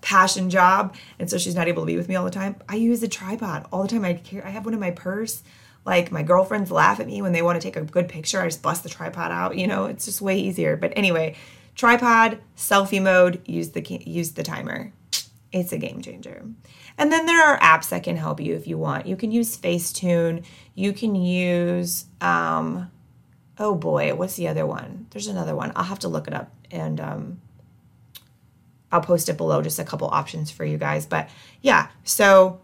[0.01, 2.75] passion job and so she's not able to be with me all the time i
[2.75, 5.43] use a tripod all the time i care i have one in my purse
[5.89, 8.39] like my girlfriends laugh at me when they want to take a good picture.
[8.39, 9.57] I just bust the tripod out.
[9.57, 10.77] You know, it's just way easier.
[10.77, 11.35] But anyway,
[11.75, 14.93] tripod, selfie mode, use the use the timer.
[15.51, 16.45] It's a game changer.
[16.99, 19.07] And then there are apps that can help you if you want.
[19.07, 20.45] You can use Facetune.
[20.75, 22.91] You can use um,
[23.57, 25.07] oh boy, what's the other one?
[25.09, 25.71] There's another one.
[25.75, 27.41] I'll have to look it up and um,
[28.91, 29.63] I'll post it below.
[29.63, 31.07] Just a couple options for you guys.
[31.07, 31.29] But
[31.61, 32.61] yeah, so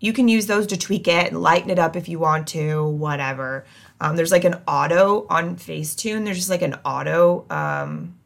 [0.00, 2.86] you can use those to tweak it and lighten it up if you want to,
[2.88, 3.64] whatever.
[4.00, 6.24] Um, there's like an auto on Facetune.
[6.24, 8.16] There's just like an auto um,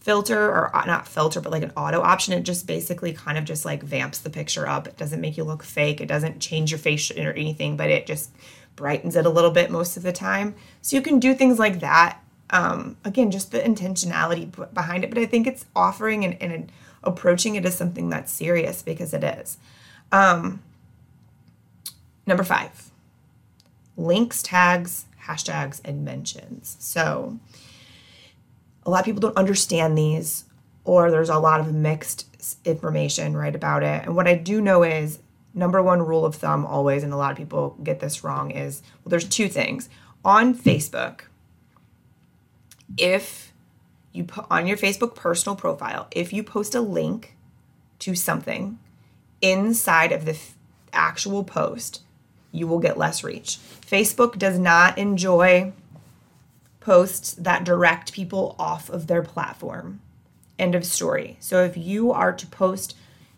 [0.00, 2.34] filter, or uh, not filter, but like an auto option.
[2.34, 4.88] It just basically kind of just like vamps the picture up.
[4.88, 6.00] It doesn't make you look fake.
[6.00, 8.30] It doesn't change your face or anything, but it just
[8.74, 10.56] brightens it a little bit most of the time.
[10.82, 12.18] So you can do things like that.
[12.50, 15.10] Um, again, just the intentionality behind it.
[15.10, 16.72] But I think it's offering and, and
[17.04, 19.56] approaching it as something that's serious because it is.
[20.14, 20.62] Um,
[22.24, 22.92] number five,
[23.96, 26.76] links, tags, hashtags, and mentions.
[26.78, 27.40] So
[28.86, 30.44] a lot of people don't understand these,
[30.84, 32.28] or there's a lot of mixed
[32.64, 34.04] information right about it.
[34.04, 35.18] And what I do know is
[35.52, 38.82] number one rule of thumb always, and a lot of people get this wrong, is
[39.02, 39.88] well, there's two things.
[40.24, 41.22] On Facebook,
[42.96, 43.52] if
[44.12, 47.36] you put on your Facebook personal profile, if you post a link
[47.98, 48.78] to something
[49.44, 50.56] inside of the f-
[50.92, 52.02] actual post,
[52.50, 53.58] you will get less reach.
[53.86, 55.72] Facebook does not enjoy
[56.80, 60.00] posts that direct people off of their platform.
[60.58, 61.36] End of story.
[61.40, 62.96] So if you are to post,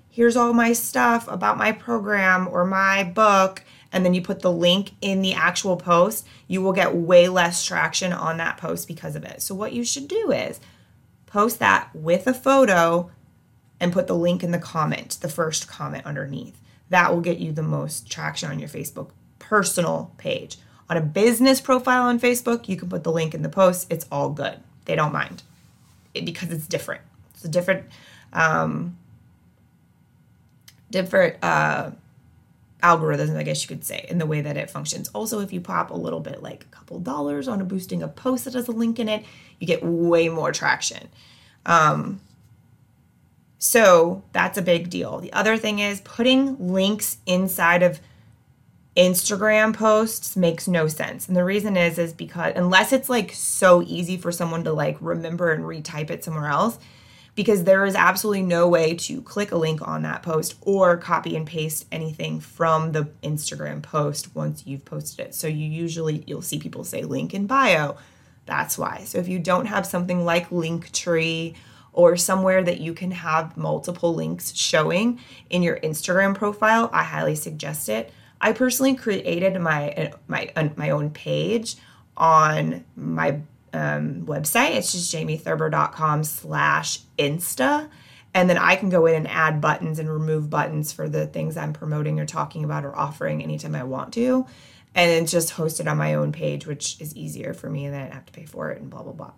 [0.08, 4.52] here's all my stuff about my program or my book, and then you put the
[4.52, 9.16] link in the actual post, you will get way less traction on that post because
[9.16, 9.42] of it.
[9.42, 10.60] So what you should do is
[11.26, 13.10] post that with a photo
[13.80, 16.60] and put the link in the comment, the first comment underneath.
[16.88, 20.58] That will get you the most traction on your Facebook personal page.
[20.88, 23.86] On a business profile on Facebook, you can put the link in the post.
[23.90, 24.60] It's all good.
[24.84, 25.42] They don't mind
[26.14, 27.02] it, because it's different.
[27.34, 27.86] It's a different,
[28.32, 28.96] um,
[30.90, 31.90] different uh,
[32.82, 35.08] algorithm, I guess you could say, in the way that it functions.
[35.08, 38.08] Also, if you pop a little bit, like a couple dollars on a boosting a
[38.08, 39.24] post that has a link in it,
[39.58, 41.08] you get way more traction.
[41.66, 42.20] Um,
[43.58, 45.18] so that's a big deal.
[45.18, 48.00] The other thing is putting links inside of
[48.96, 51.28] Instagram posts makes no sense.
[51.28, 54.96] And the reason is is because unless it's like so easy for someone to like
[55.00, 56.78] remember and retype it somewhere else,
[57.34, 61.36] because there is absolutely no way to click a link on that post or copy
[61.36, 65.34] and paste anything from the Instagram post once you've posted it.
[65.34, 67.98] So you usually you'll see people say link in bio.
[68.46, 69.02] That's why.
[69.04, 71.54] So if you don't have something like Linktree
[71.96, 75.18] or somewhere that you can have multiple links showing
[75.50, 78.12] in your Instagram profile, I highly suggest it.
[78.40, 81.76] I personally created my my my own page
[82.16, 83.40] on my
[83.72, 84.76] um, website.
[84.76, 87.88] It's just jamiethurber.com slash insta.
[88.34, 91.56] And then I can go in and add buttons and remove buttons for the things
[91.56, 94.46] I'm promoting or talking about or offering anytime I want to.
[94.94, 97.94] And then just host it on my own page, which is easier for me and
[97.94, 99.32] then I have to pay for it and blah, blah, blah.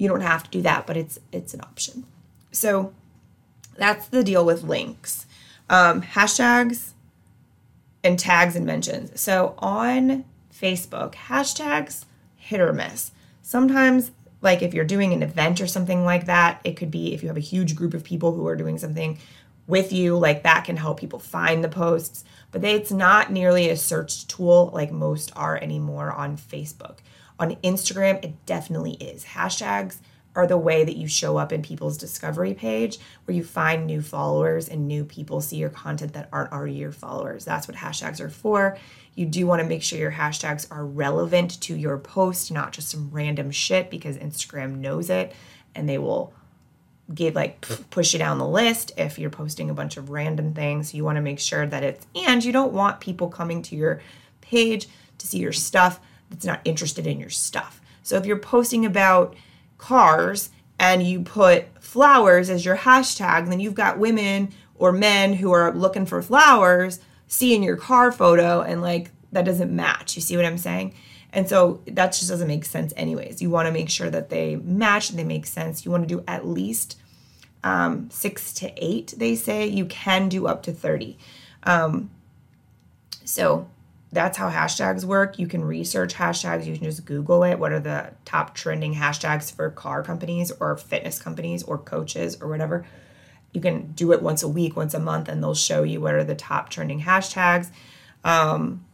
[0.00, 2.06] You don't have to do that, but it's it's an option.
[2.52, 2.94] So
[3.76, 5.26] that's the deal with links.
[5.68, 6.92] Um, hashtags
[8.02, 9.20] and tags and mentions.
[9.20, 10.24] So on
[10.58, 13.12] Facebook, hashtags hit or miss.
[13.42, 14.10] Sometimes,
[14.40, 17.28] like if you're doing an event or something like that, it could be if you
[17.28, 19.18] have a huge group of people who are doing something
[19.66, 20.16] with you.
[20.16, 24.26] Like that can help people find the posts, but they, it's not nearly a search
[24.28, 27.00] tool like most are anymore on Facebook.
[27.40, 29.24] On Instagram, it definitely is.
[29.24, 29.96] Hashtags
[30.36, 34.00] are the way that you show up in people's discovery page where you find new
[34.00, 37.44] followers and new people see your content that aren't already your followers.
[37.44, 38.78] That's what hashtags are for.
[39.14, 42.90] You do want to make sure your hashtags are relevant to your post, not just
[42.90, 45.32] some random shit because Instagram knows it
[45.74, 46.32] and they will
[47.12, 50.94] give like push you down the list if you're posting a bunch of random things.
[50.94, 54.00] You want to make sure that it's and you don't want people coming to your
[54.42, 56.00] page to see your stuff
[56.30, 57.80] that's not interested in your stuff.
[58.02, 59.36] So if you're posting about
[59.78, 65.52] cars and you put flowers as your hashtag, then you've got women or men who
[65.52, 70.16] are looking for flowers seeing your car photo and like that doesn't match.
[70.16, 70.94] You see what I'm saying?
[71.32, 73.40] And so that just doesn't make sense, anyways.
[73.40, 75.84] You want to make sure that they match, they make sense.
[75.84, 76.98] You want to do at least
[77.62, 79.66] um, six to eight, they say.
[79.66, 81.16] You can do up to 30.
[81.62, 82.10] Um,
[83.24, 83.68] so
[84.12, 85.38] that's how hashtags work.
[85.38, 86.66] You can research hashtags.
[86.66, 87.58] You can just Google it.
[87.58, 92.48] What are the top trending hashtags for car companies or fitness companies or coaches or
[92.48, 92.84] whatever?
[93.52, 96.14] You can do it once a week, once a month, and they'll show you what
[96.14, 97.70] are the top trending hashtags.
[98.24, 98.84] Um,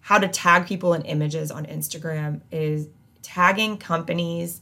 [0.00, 2.88] how to tag people in images on Instagram is
[3.22, 4.60] tagging companies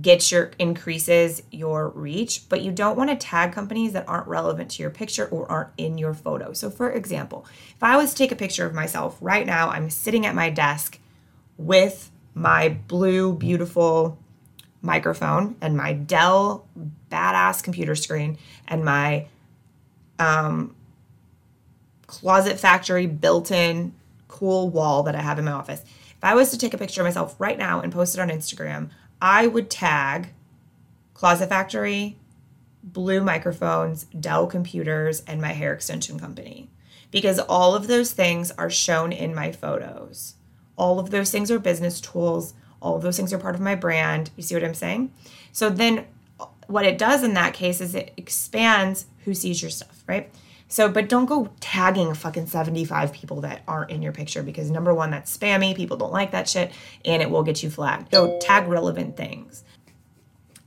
[0.00, 4.70] gets your increases your reach, but you don't want to tag companies that aren't relevant
[4.70, 6.52] to your picture or aren't in your photo.
[6.54, 7.44] So for example,
[7.76, 10.48] if I was to take a picture of myself right now, I'm sitting at my
[10.48, 10.98] desk
[11.58, 14.18] with my blue beautiful
[14.80, 16.66] microphone and my Dell
[17.10, 19.26] badass computer screen and my
[20.18, 20.74] um,
[22.06, 23.92] closet factory built-in
[24.28, 25.82] cool wall that I have in my office.
[25.82, 28.28] If I was to take a picture of myself right now and post it on
[28.28, 28.90] Instagram,
[29.22, 30.30] I would tag
[31.14, 32.18] Closet Factory,
[32.82, 36.68] Blue Microphones, Dell Computers, and my hair extension company
[37.12, 40.34] because all of those things are shown in my photos.
[40.76, 42.54] All of those things are business tools.
[42.80, 44.30] All of those things are part of my brand.
[44.36, 45.12] You see what I'm saying?
[45.52, 46.06] So then
[46.40, 50.32] uh, what it does in that case is it expands who sees your stuff, right?
[50.72, 54.94] So, but don't go tagging fucking 75 people that aren't in your picture because number
[54.94, 55.76] one, that's spammy.
[55.76, 56.72] People don't like that shit
[57.04, 58.14] and it will get you flagged.
[58.14, 59.64] So, tag relevant things.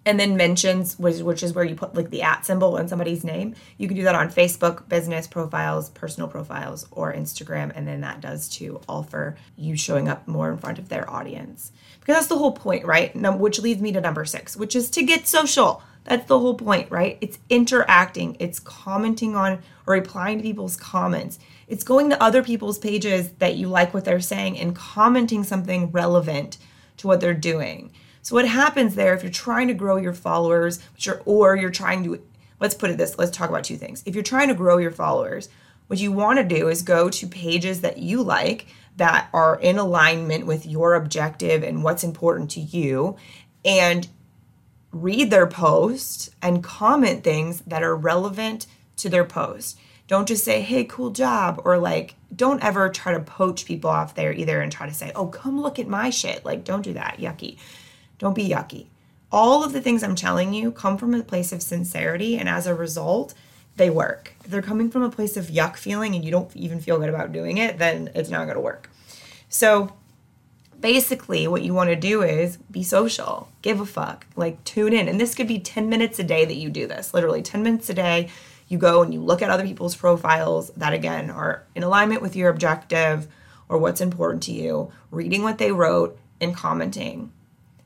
[0.05, 3.23] And then mentions, which, which is where you put like the at symbol in somebody's
[3.23, 3.55] name.
[3.77, 7.71] You can do that on Facebook, business profiles, personal profiles, or Instagram.
[7.73, 11.71] And then that does to offer you showing up more in front of their audience.
[11.99, 13.15] Because that's the whole point, right?
[13.15, 16.89] Which leads me to number six, which is to get social that's the whole point,
[16.91, 17.17] right?
[17.19, 21.39] It's interacting, it's commenting on or replying to people's comments.
[21.67, 25.91] It's going to other people's pages that you like what they're saying and commenting something
[25.91, 26.57] relevant
[26.97, 27.91] to what they're doing.
[28.25, 32.03] So what happens there if you're trying to grow your followers, you're, or you're trying
[32.05, 32.23] to
[32.59, 34.01] let's put it this, let's talk about two things.
[34.03, 35.47] If you're trying to grow your followers,
[35.85, 39.77] what you want to do is go to pages that you like that are in
[39.77, 43.15] alignment with your objective and what's important to you
[43.63, 44.07] and
[44.91, 48.65] read their post and comment things that are relevant
[48.97, 49.77] to their post.
[50.07, 54.15] Don't just say, hey, cool job, or like, don't ever try to poach people off
[54.15, 56.43] there either and try to say, oh, come look at my shit.
[56.43, 57.19] Like, don't do that.
[57.19, 57.59] Yucky.
[58.19, 58.87] Don't be yucky.
[59.31, 62.67] All of the things I'm telling you come from a place of sincerity, and as
[62.67, 63.33] a result,
[63.75, 64.33] they work.
[64.43, 67.09] If they're coming from a place of yuck feeling and you don't even feel good
[67.09, 68.89] about doing it, then it's not going to work.
[69.49, 69.93] So,
[70.79, 75.07] basically what you want to do is be social give a fuck like tune in
[75.07, 77.89] and this could be 10 minutes a day that you do this literally 10 minutes
[77.89, 78.29] a day
[78.67, 82.35] you go and you look at other people's profiles that again are in alignment with
[82.35, 83.27] your objective
[83.69, 87.31] or what's important to you reading what they wrote and commenting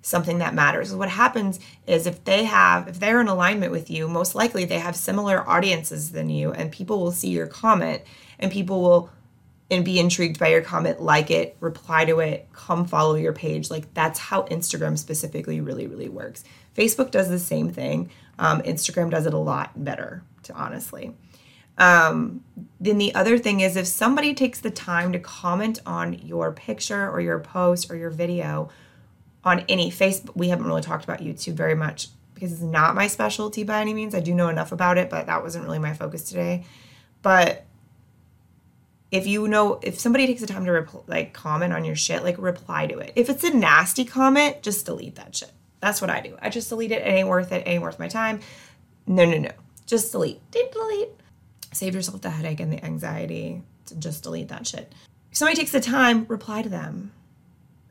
[0.02, 4.08] something that matters what happens is if they have if they're in alignment with you
[4.08, 8.02] most likely they have similar audiences than you and people will see your comment
[8.40, 9.10] and people will
[9.72, 13.70] and be intrigued by your comment, like it, reply to it, come follow your page.
[13.70, 16.44] Like that's how Instagram specifically really, really works.
[16.76, 18.10] Facebook does the same thing.
[18.40, 21.16] Um, Instagram does it a lot better, to honestly.
[21.78, 22.44] Um,
[22.80, 27.10] then the other thing is if somebody takes the time to comment on your picture
[27.10, 28.70] or your post or your video
[29.44, 33.08] on any Facebook, we haven't really talked about YouTube very much because it's not my
[33.08, 34.16] specialty by any means.
[34.16, 36.66] I do know enough about it, but that wasn't really my focus today.
[37.22, 37.66] But
[39.12, 42.24] if you know if somebody takes the time to repl- like comment on your shit
[42.24, 43.14] like reply to it.
[43.16, 45.52] If it's a nasty comment just delete that shit.
[45.82, 46.38] That's what i do.
[46.42, 48.42] I just delete it, it ain't worth it, it ain't worth my time.
[49.08, 49.52] No no no.
[49.86, 50.40] Just delete.
[50.52, 51.10] Delete.
[51.74, 54.94] Save yourself the headache and the anxiety to just delete that shit.
[55.32, 57.12] If somebody takes the time reply to them.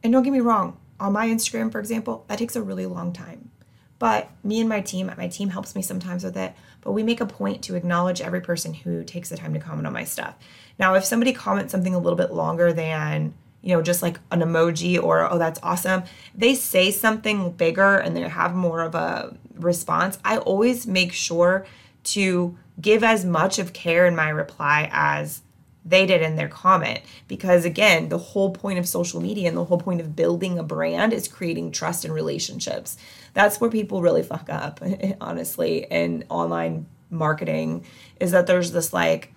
[0.05, 3.13] And don't get me wrong on my instagram for example that takes a really long
[3.13, 3.51] time
[3.99, 7.21] But me and my team, my team helps me sometimes with it, but we make
[7.21, 10.37] a point to acknowledge every person who takes the time to comment on my stuff.
[10.79, 14.41] Now, if somebody comments something a little bit longer than, you know, just like an
[14.41, 19.37] emoji or, oh, that's awesome, they say something bigger and they have more of a
[19.57, 21.67] response, I always make sure
[22.05, 25.43] to give as much of care in my reply as
[25.85, 27.01] they did in their comment.
[27.27, 30.63] Because again the whole point of social media and the whole point of building a
[30.63, 32.97] brand is creating trust and relationships.
[33.35, 34.81] That's where people really fuck up
[35.21, 37.85] honestly in online marketing
[38.21, 39.33] is that there's this like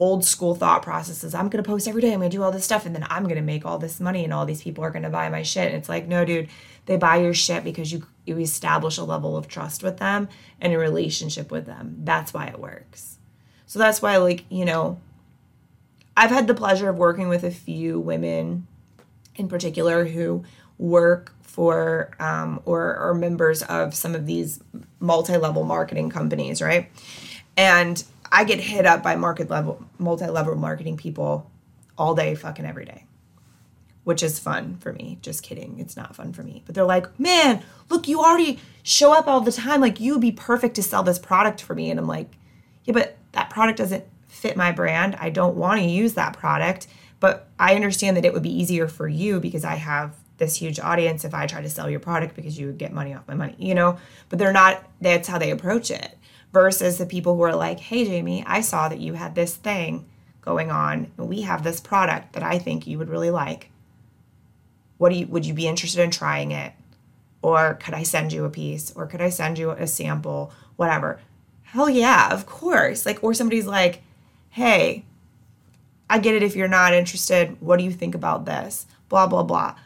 [0.00, 1.34] old school thought processes.
[1.34, 3.04] I'm going to post every day i'm going to do all this stuff and then
[3.10, 5.28] i'm going to make all this money and all these people are going to buy
[5.28, 5.66] my shit.
[5.66, 6.48] And it's like no dude
[6.88, 10.28] they buy your shit because you you establish a level of trust with them
[10.60, 11.96] and a relationship with them.
[12.02, 13.18] That's why it works.
[13.66, 14.98] So that's why like you know
[16.18, 18.66] I've had the pleasure of working with a few women
[19.36, 20.42] in particular who
[20.76, 24.60] work for um, or are members of some of these
[24.98, 26.90] multi-level marketing companies, right?
[27.56, 28.02] And
[28.32, 31.48] I get hit up by market level, multi-level marketing people
[31.96, 33.04] all day, fucking every day,
[34.02, 35.20] which is fun for me.
[35.22, 36.64] Just kidding, it's not fun for me.
[36.66, 39.80] But they're like, man, look, you already show up all the time.
[39.80, 41.92] Like you would be perfect to sell this product for me.
[41.92, 42.32] And I'm like,
[42.82, 45.16] yeah, but that product doesn't fit my brand.
[45.20, 46.86] I don't want to use that product,
[47.20, 50.78] but I understand that it would be easier for you because I have this huge
[50.78, 53.34] audience if I try to sell your product because you would get money off my
[53.34, 53.98] money, you know?
[54.28, 56.16] But they're not, that's how they approach it.
[56.52, 60.06] Versus the people who are like, hey, Jamie, I saw that you had this thing
[60.40, 63.70] going on and we have this product that I think you would really like.
[64.96, 66.72] What do you, would you be interested in trying it?
[67.42, 68.92] Or could I send you a piece?
[68.96, 70.52] Or could I send you a sample?
[70.76, 71.20] Whatever.
[71.64, 73.04] Hell yeah, of course.
[73.04, 74.02] Like, or somebody's like,
[74.58, 75.04] hey,
[76.10, 77.56] I get it if you're not interested.
[77.60, 78.86] What do you think about this?
[79.08, 79.76] Blah, blah, blah.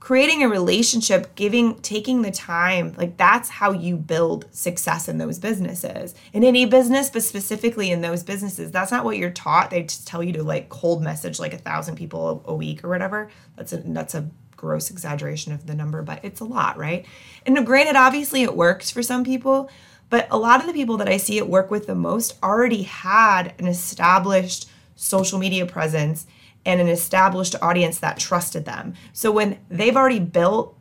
[0.00, 5.38] Creating a relationship, giving, taking the time, like that's how you build success in those
[5.38, 6.16] businesses.
[6.32, 9.70] In any business, but specifically in those businesses, that's not what you're taught.
[9.70, 12.88] They just tell you to like cold message like a thousand people a, week or
[12.88, 13.30] whatever.
[13.56, 17.06] That's a that's a gross exaggeration of the number, but it's a lot, right?
[17.44, 19.70] And granted, obviously it works for some people,
[20.08, 22.82] but a lot of the people that I see at work with the most already
[22.82, 26.26] had an established social media presence
[26.64, 28.94] and an established audience that trusted them.
[29.12, 30.76] So when they've already built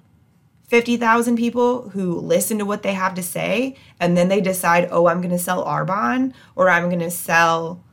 [0.68, 5.08] 50,000 people who listen to what they have to say and then they decide, "Oh,
[5.08, 7.84] I'm going to sell Arbonne or I'm going to sell,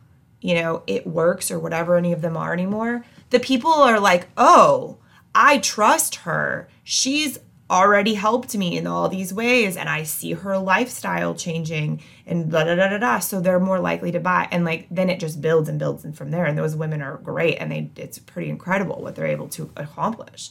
[0.41, 4.29] you know, it works or whatever any of them are anymore." The people are like,
[4.37, 4.97] "Oh,
[5.35, 6.69] I trust her.
[6.83, 7.39] She's
[7.73, 12.65] already helped me in all these ways and I see her lifestyle changing and da
[12.65, 13.19] da da da da.
[13.19, 14.47] So they're more likely to buy.
[14.51, 16.45] And like then it just builds and builds and from there.
[16.45, 20.51] And those women are great and they it's pretty incredible what they're able to accomplish.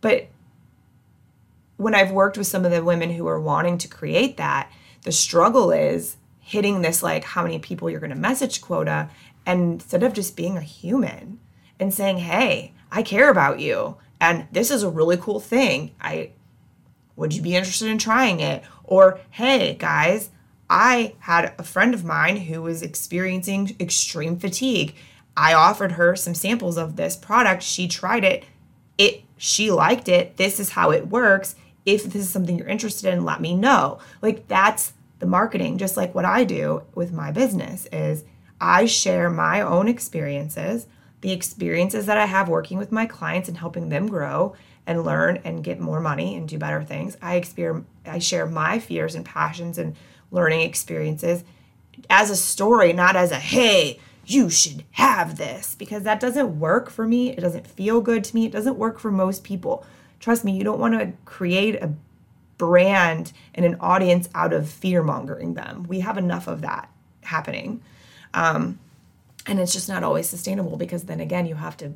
[0.00, 0.26] But
[1.76, 4.70] when I've worked with some of the women who are wanting to create that,
[5.02, 9.08] the struggle is hitting this like how many people you're going to message quota
[9.46, 11.38] and instead of just being a human
[11.78, 15.92] and saying, "Hey, I care about you." And this is a really cool thing.
[16.00, 16.32] I
[17.18, 18.62] would you be interested in trying it?
[18.84, 20.30] Or, hey, guys,
[20.70, 24.94] I had a friend of mine who was experiencing extreme fatigue.
[25.36, 27.62] I offered her some samples of this product.
[27.62, 28.44] She tried it.
[28.96, 30.36] It she liked it.
[30.36, 31.54] This is how it works.
[31.86, 33.98] If this is something you're interested in, let me know.
[34.20, 38.24] Like that's the marketing, just like what I do with my business is
[38.60, 40.86] I share my own experiences,
[41.20, 44.54] the experiences that I have working with my clients and helping them grow,
[44.88, 47.16] and learn and get more money and do better things.
[47.20, 49.94] I experience I share my fears and passions and
[50.30, 51.44] learning experiences
[52.08, 56.88] as a story, not as a hey, you should have this because that doesn't work
[56.88, 57.30] for me.
[57.30, 58.46] It doesn't feel good to me.
[58.46, 59.84] It doesn't work for most people.
[60.20, 61.92] Trust me, you don't want to create a
[62.56, 65.84] brand and an audience out of fear mongering them.
[65.86, 66.90] We have enough of that
[67.22, 67.82] happening.
[68.32, 68.78] Um,
[69.46, 71.92] and it's just not always sustainable because then again, you have to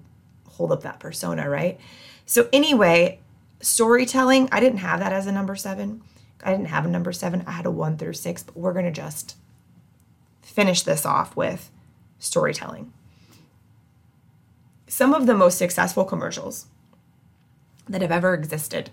[0.52, 1.78] hold up that persona, right?
[2.26, 3.20] So, anyway,
[3.60, 6.02] storytelling, I didn't have that as a number seven.
[6.44, 7.44] I didn't have a number seven.
[7.46, 9.36] I had a one through six, but we're going to just
[10.42, 11.70] finish this off with
[12.18, 12.92] storytelling.
[14.86, 16.66] Some of the most successful commercials
[17.88, 18.90] that have ever existed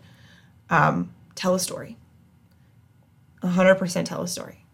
[0.70, 1.98] um, tell a story.
[3.44, 4.66] 100% tell a story.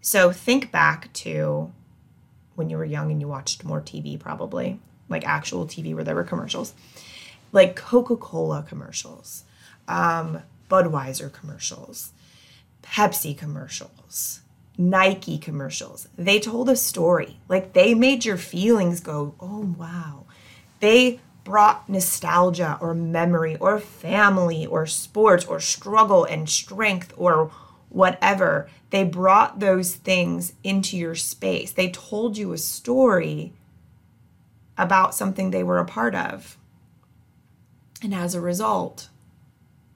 [0.00, 1.72] So think back to
[2.54, 6.14] when you were young and you watched more TV, probably, like actual TV where there
[6.14, 6.74] were commercials
[7.52, 9.44] like Coca Cola commercials,
[9.86, 12.12] um, Budweiser commercials,
[12.82, 14.40] Pepsi commercials,
[14.76, 16.08] Nike commercials.
[16.16, 17.38] They told a story.
[17.48, 20.26] Like they made your feelings go, oh, wow.
[20.80, 27.50] They brought nostalgia or memory or family or sports or struggle and strength or
[27.88, 28.68] whatever.
[28.90, 31.72] They brought those things into your space.
[31.72, 33.54] They told you a story
[34.78, 36.56] about something they were a part of.
[38.02, 39.08] And as a result,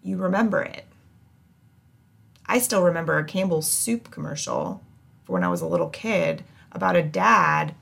[0.02, 0.84] you remember it.
[2.46, 4.82] I still remember a Campbell's soup commercial
[5.24, 7.74] for when I was a little kid about a dad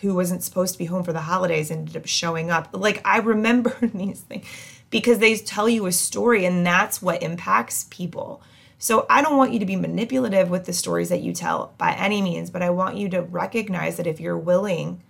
[0.00, 2.68] who wasn't supposed to be home for the holidays ended up showing up.
[2.72, 4.46] Like I remember these things
[4.90, 8.42] because they tell you a story and that's what impacts people.
[8.78, 11.94] So I don't want you to be manipulative with the stories that you tell by
[11.94, 15.02] any means, but I want you to recognize that if you're willing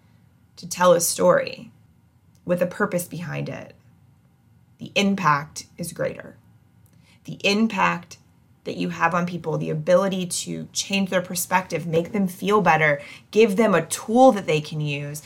[0.57, 1.71] to tell a story
[2.45, 3.75] with a purpose behind it,
[4.79, 6.37] the impact is greater.
[7.25, 8.19] The impact
[8.65, 13.01] that you have on people, the ability to change their perspective, make them feel better,
[13.31, 15.23] give them a tool that they can use,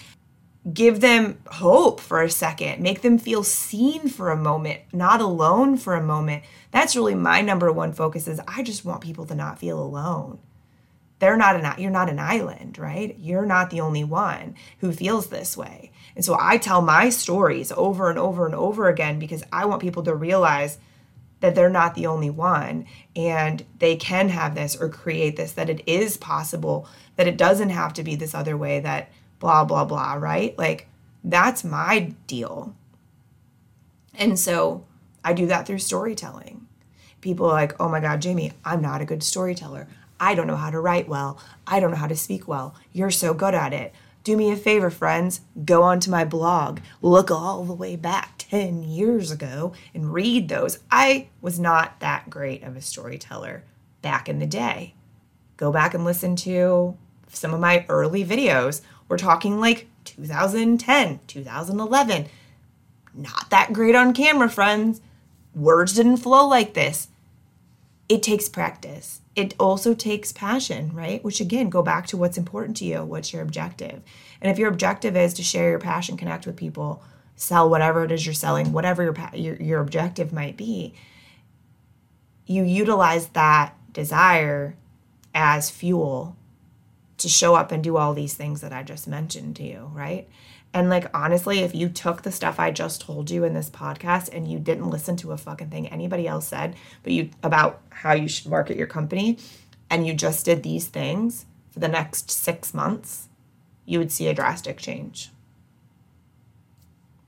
[0.72, 5.76] give them hope for a second, make them feel seen for a moment, not alone
[5.76, 6.45] for a moment.
[6.70, 10.39] That's really my number one focus is I just want people to not feel alone.
[11.21, 13.14] They're not an you're not an island, right?
[13.18, 15.93] You're not the only one who feels this way.
[16.16, 19.83] And so I tell my stories over and over and over again because I want
[19.83, 20.79] people to realize
[21.41, 25.71] that they're not the only one and they can have this or create this, that
[25.71, 29.85] it is possible, that it doesn't have to be this other way, that blah, blah,
[29.85, 30.57] blah, right?
[30.59, 30.89] Like
[31.23, 32.75] that's my deal.
[34.14, 34.85] And so
[35.23, 36.66] I do that through storytelling.
[37.21, 39.87] People are like, oh my God, Jamie, I'm not a good storyteller.
[40.21, 41.41] I don't know how to write well.
[41.66, 42.75] I don't know how to speak well.
[42.93, 43.95] You're so good at it.
[44.23, 45.41] Do me a favor, friends.
[45.64, 46.81] Go onto my blog.
[47.01, 50.79] Look all the way back 10 years ago and read those.
[50.91, 53.64] I was not that great of a storyteller
[54.03, 54.95] back in the day.
[55.57, 56.97] Go back and listen to
[57.29, 58.83] some of my early videos.
[59.09, 62.27] We're talking like 2010, 2011.
[63.14, 65.01] Not that great on camera, friends.
[65.55, 67.09] Words didn't flow like this.
[68.11, 71.22] It takes practice it also takes passion, right?
[71.24, 74.02] Which again, go back to what's important to you, what's your objective.
[74.40, 77.02] And if your objective is to share your passion, connect with people,
[77.36, 80.94] sell whatever it is you're selling, whatever your your, your objective might be,
[82.44, 84.76] you utilize that desire
[85.34, 86.36] as fuel
[87.18, 90.28] to show up and do all these things that I just mentioned to you, right?
[90.73, 94.29] And like honestly, if you took the stuff I just told you in this podcast
[94.33, 98.12] and you didn't listen to a fucking thing anybody else said, but you about how
[98.12, 99.39] you should market your company
[99.89, 103.29] and you just did these things for the next 6 months,
[103.85, 105.31] you would see a drastic change.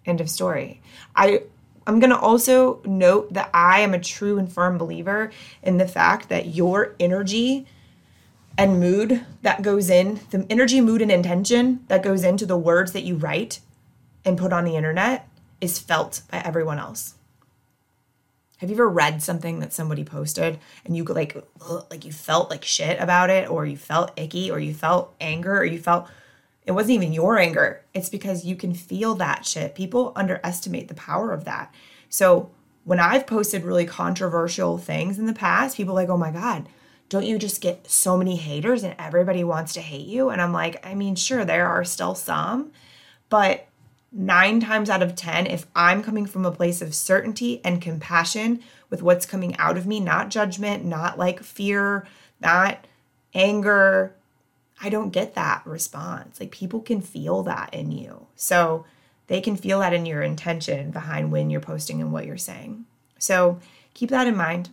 [0.07, 0.81] End of story.
[1.17, 1.43] I
[1.85, 5.33] I'm going to also note that I am a true and firm believer
[5.65, 7.67] in the fact that your energy
[8.57, 12.93] and mood that goes in, the energy, mood, and intention that goes into the words
[12.93, 13.61] that you write
[14.25, 15.29] and put on the internet
[15.61, 17.15] is felt by everyone else.
[18.59, 21.37] Have you ever read something that somebody posted and you like
[21.91, 25.59] like you felt like shit about it or you felt icky or you felt anger
[25.59, 26.07] or you felt
[26.65, 27.83] it wasn't even your anger.
[27.93, 29.75] It's because you can feel that shit.
[29.75, 31.75] People underestimate the power of that.
[32.09, 32.53] So
[32.85, 36.69] when I've posted really controversial things in the past, people like, "Oh my god,
[37.13, 40.31] don't you just get so many haters and everybody wants to hate you?
[40.31, 42.73] And I'm like, I mean, sure, there are still some,
[43.29, 43.67] but
[44.11, 48.61] nine times out of 10, if I'm coming from a place of certainty and compassion
[48.89, 52.09] with what's coming out of me, not judgment, not like fear,
[52.41, 52.87] not
[53.35, 54.15] anger,
[54.81, 56.41] I don't get that response.
[56.41, 58.27] Like people can feel that in you.
[58.37, 58.87] So
[59.27, 62.87] they can feel that in your intention behind when you're posting and what you're saying.
[63.19, 63.61] So
[63.93, 64.71] keep that in mind.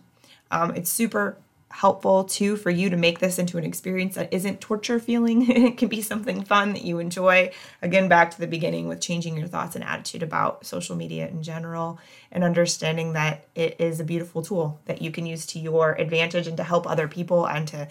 [0.50, 1.36] Um, it's super
[1.70, 5.48] helpful too for you to make this into an experience that isn't torture feeling.
[5.50, 7.50] it can be something fun that you enjoy.
[7.80, 11.42] Again, back to the beginning with changing your thoughts and attitude about social media in
[11.42, 11.98] general
[12.32, 16.46] and understanding that it is a beautiful tool that you can use to your advantage
[16.46, 17.88] and to help other people and to,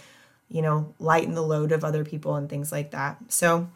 [0.50, 3.18] you know, lighten the load of other people and things like that.
[3.30, 3.70] So,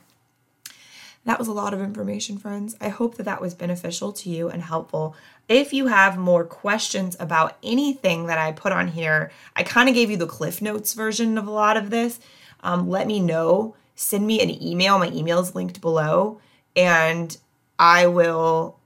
[1.25, 2.75] that was a lot of information, friends.
[2.81, 5.15] I hope that that was beneficial to you and helpful.
[5.47, 9.95] If you have more questions about anything that I put on here, I kind of
[9.95, 12.19] gave you the Cliff Notes version of a lot of this.
[12.61, 13.75] Um, let me know.
[13.95, 14.99] Send me an email.
[14.99, 16.41] My email is linked below,
[16.75, 17.37] and
[17.79, 18.77] I will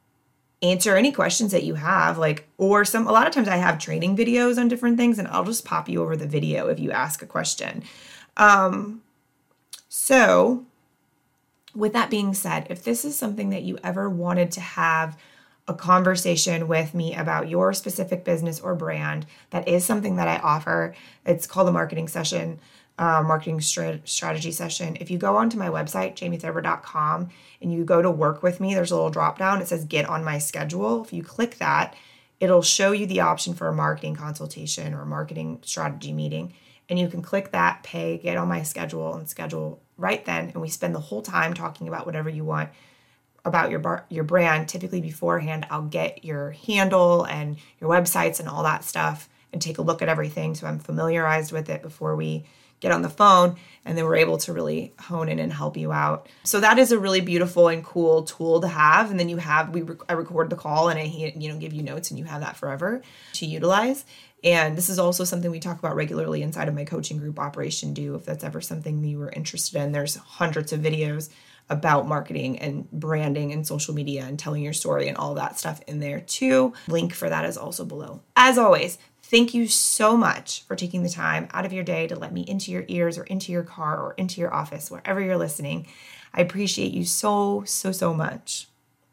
[0.62, 3.78] answer any questions that you have like or some a lot of times i have
[3.78, 6.92] training videos on different things and i'll just pop you over the video if you
[6.92, 7.84] ask a question
[8.38, 9.00] um
[9.88, 10.66] so
[11.78, 15.18] with that being said, if this is something that you ever wanted to have
[15.68, 20.38] a conversation with me about your specific business or brand, that is something that I
[20.38, 20.96] offer.
[21.26, 22.60] It's called a marketing session.
[23.00, 27.30] uh, marketing strategy session, if you go onto my website, jamiethurber.com,
[27.62, 29.62] and you go to work with me, there's a little drop down.
[29.62, 31.04] It says get on my schedule.
[31.04, 31.96] If you click that,
[32.40, 36.54] it'll show you the option for a marketing consultation or marketing strategy meeting.
[36.90, 40.50] And you can click that, pay, get on my schedule, and schedule right then.
[40.50, 42.70] And we spend the whole time talking about whatever you want
[43.46, 44.70] about your bar, your brand.
[44.70, 49.78] Typically beforehand, I'll get your handle and your websites and all that stuff and take
[49.78, 52.46] a look at everything so I'm familiarized with it before we
[52.80, 55.92] get on the phone and then we're able to really hone in and help you
[55.92, 59.38] out so that is a really beautiful and cool tool to have and then you
[59.38, 62.26] have we i record the call and i you know give you notes and you
[62.26, 63.02] have that forever
[63.34, 64.06] to utilize
[64.54, 67.94] and this is also something we talk about regularly inside of my coaching group operation
[67.94, 71.30] do if that's ever something you were interested in there's hundreds of videos
[71.70, 75.82] about marketing and branding and social media and telling your story and all that stuff
[75.88, 78.98] in there too link for that is also below as always
[79.30, 82.44] Thank you so much for taking the time out of your day to let me
[82.48, 85.86] into your ears or into your car or into your office, wherever you're listening.
[86.34, 88.70] I appreciate you so, so, so much.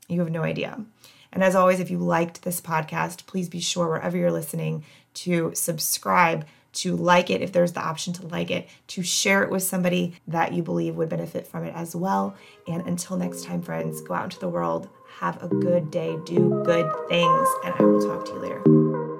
[0.08, 0.84] You have no idea.
[1.32, 4.84] And as always, if you liked this podcast, please be sure wherever you're listening
[5.14, 9.50] to subscribe, to like it if there's the option to like it, to share it
[9.50, 12.34] with somebody that you believe would benefit from it as well.
[12.66, 14.88] And until next time, friends, go out into the world,
[15.18, 19.13] have a good day, do good things, and I will talk to you later.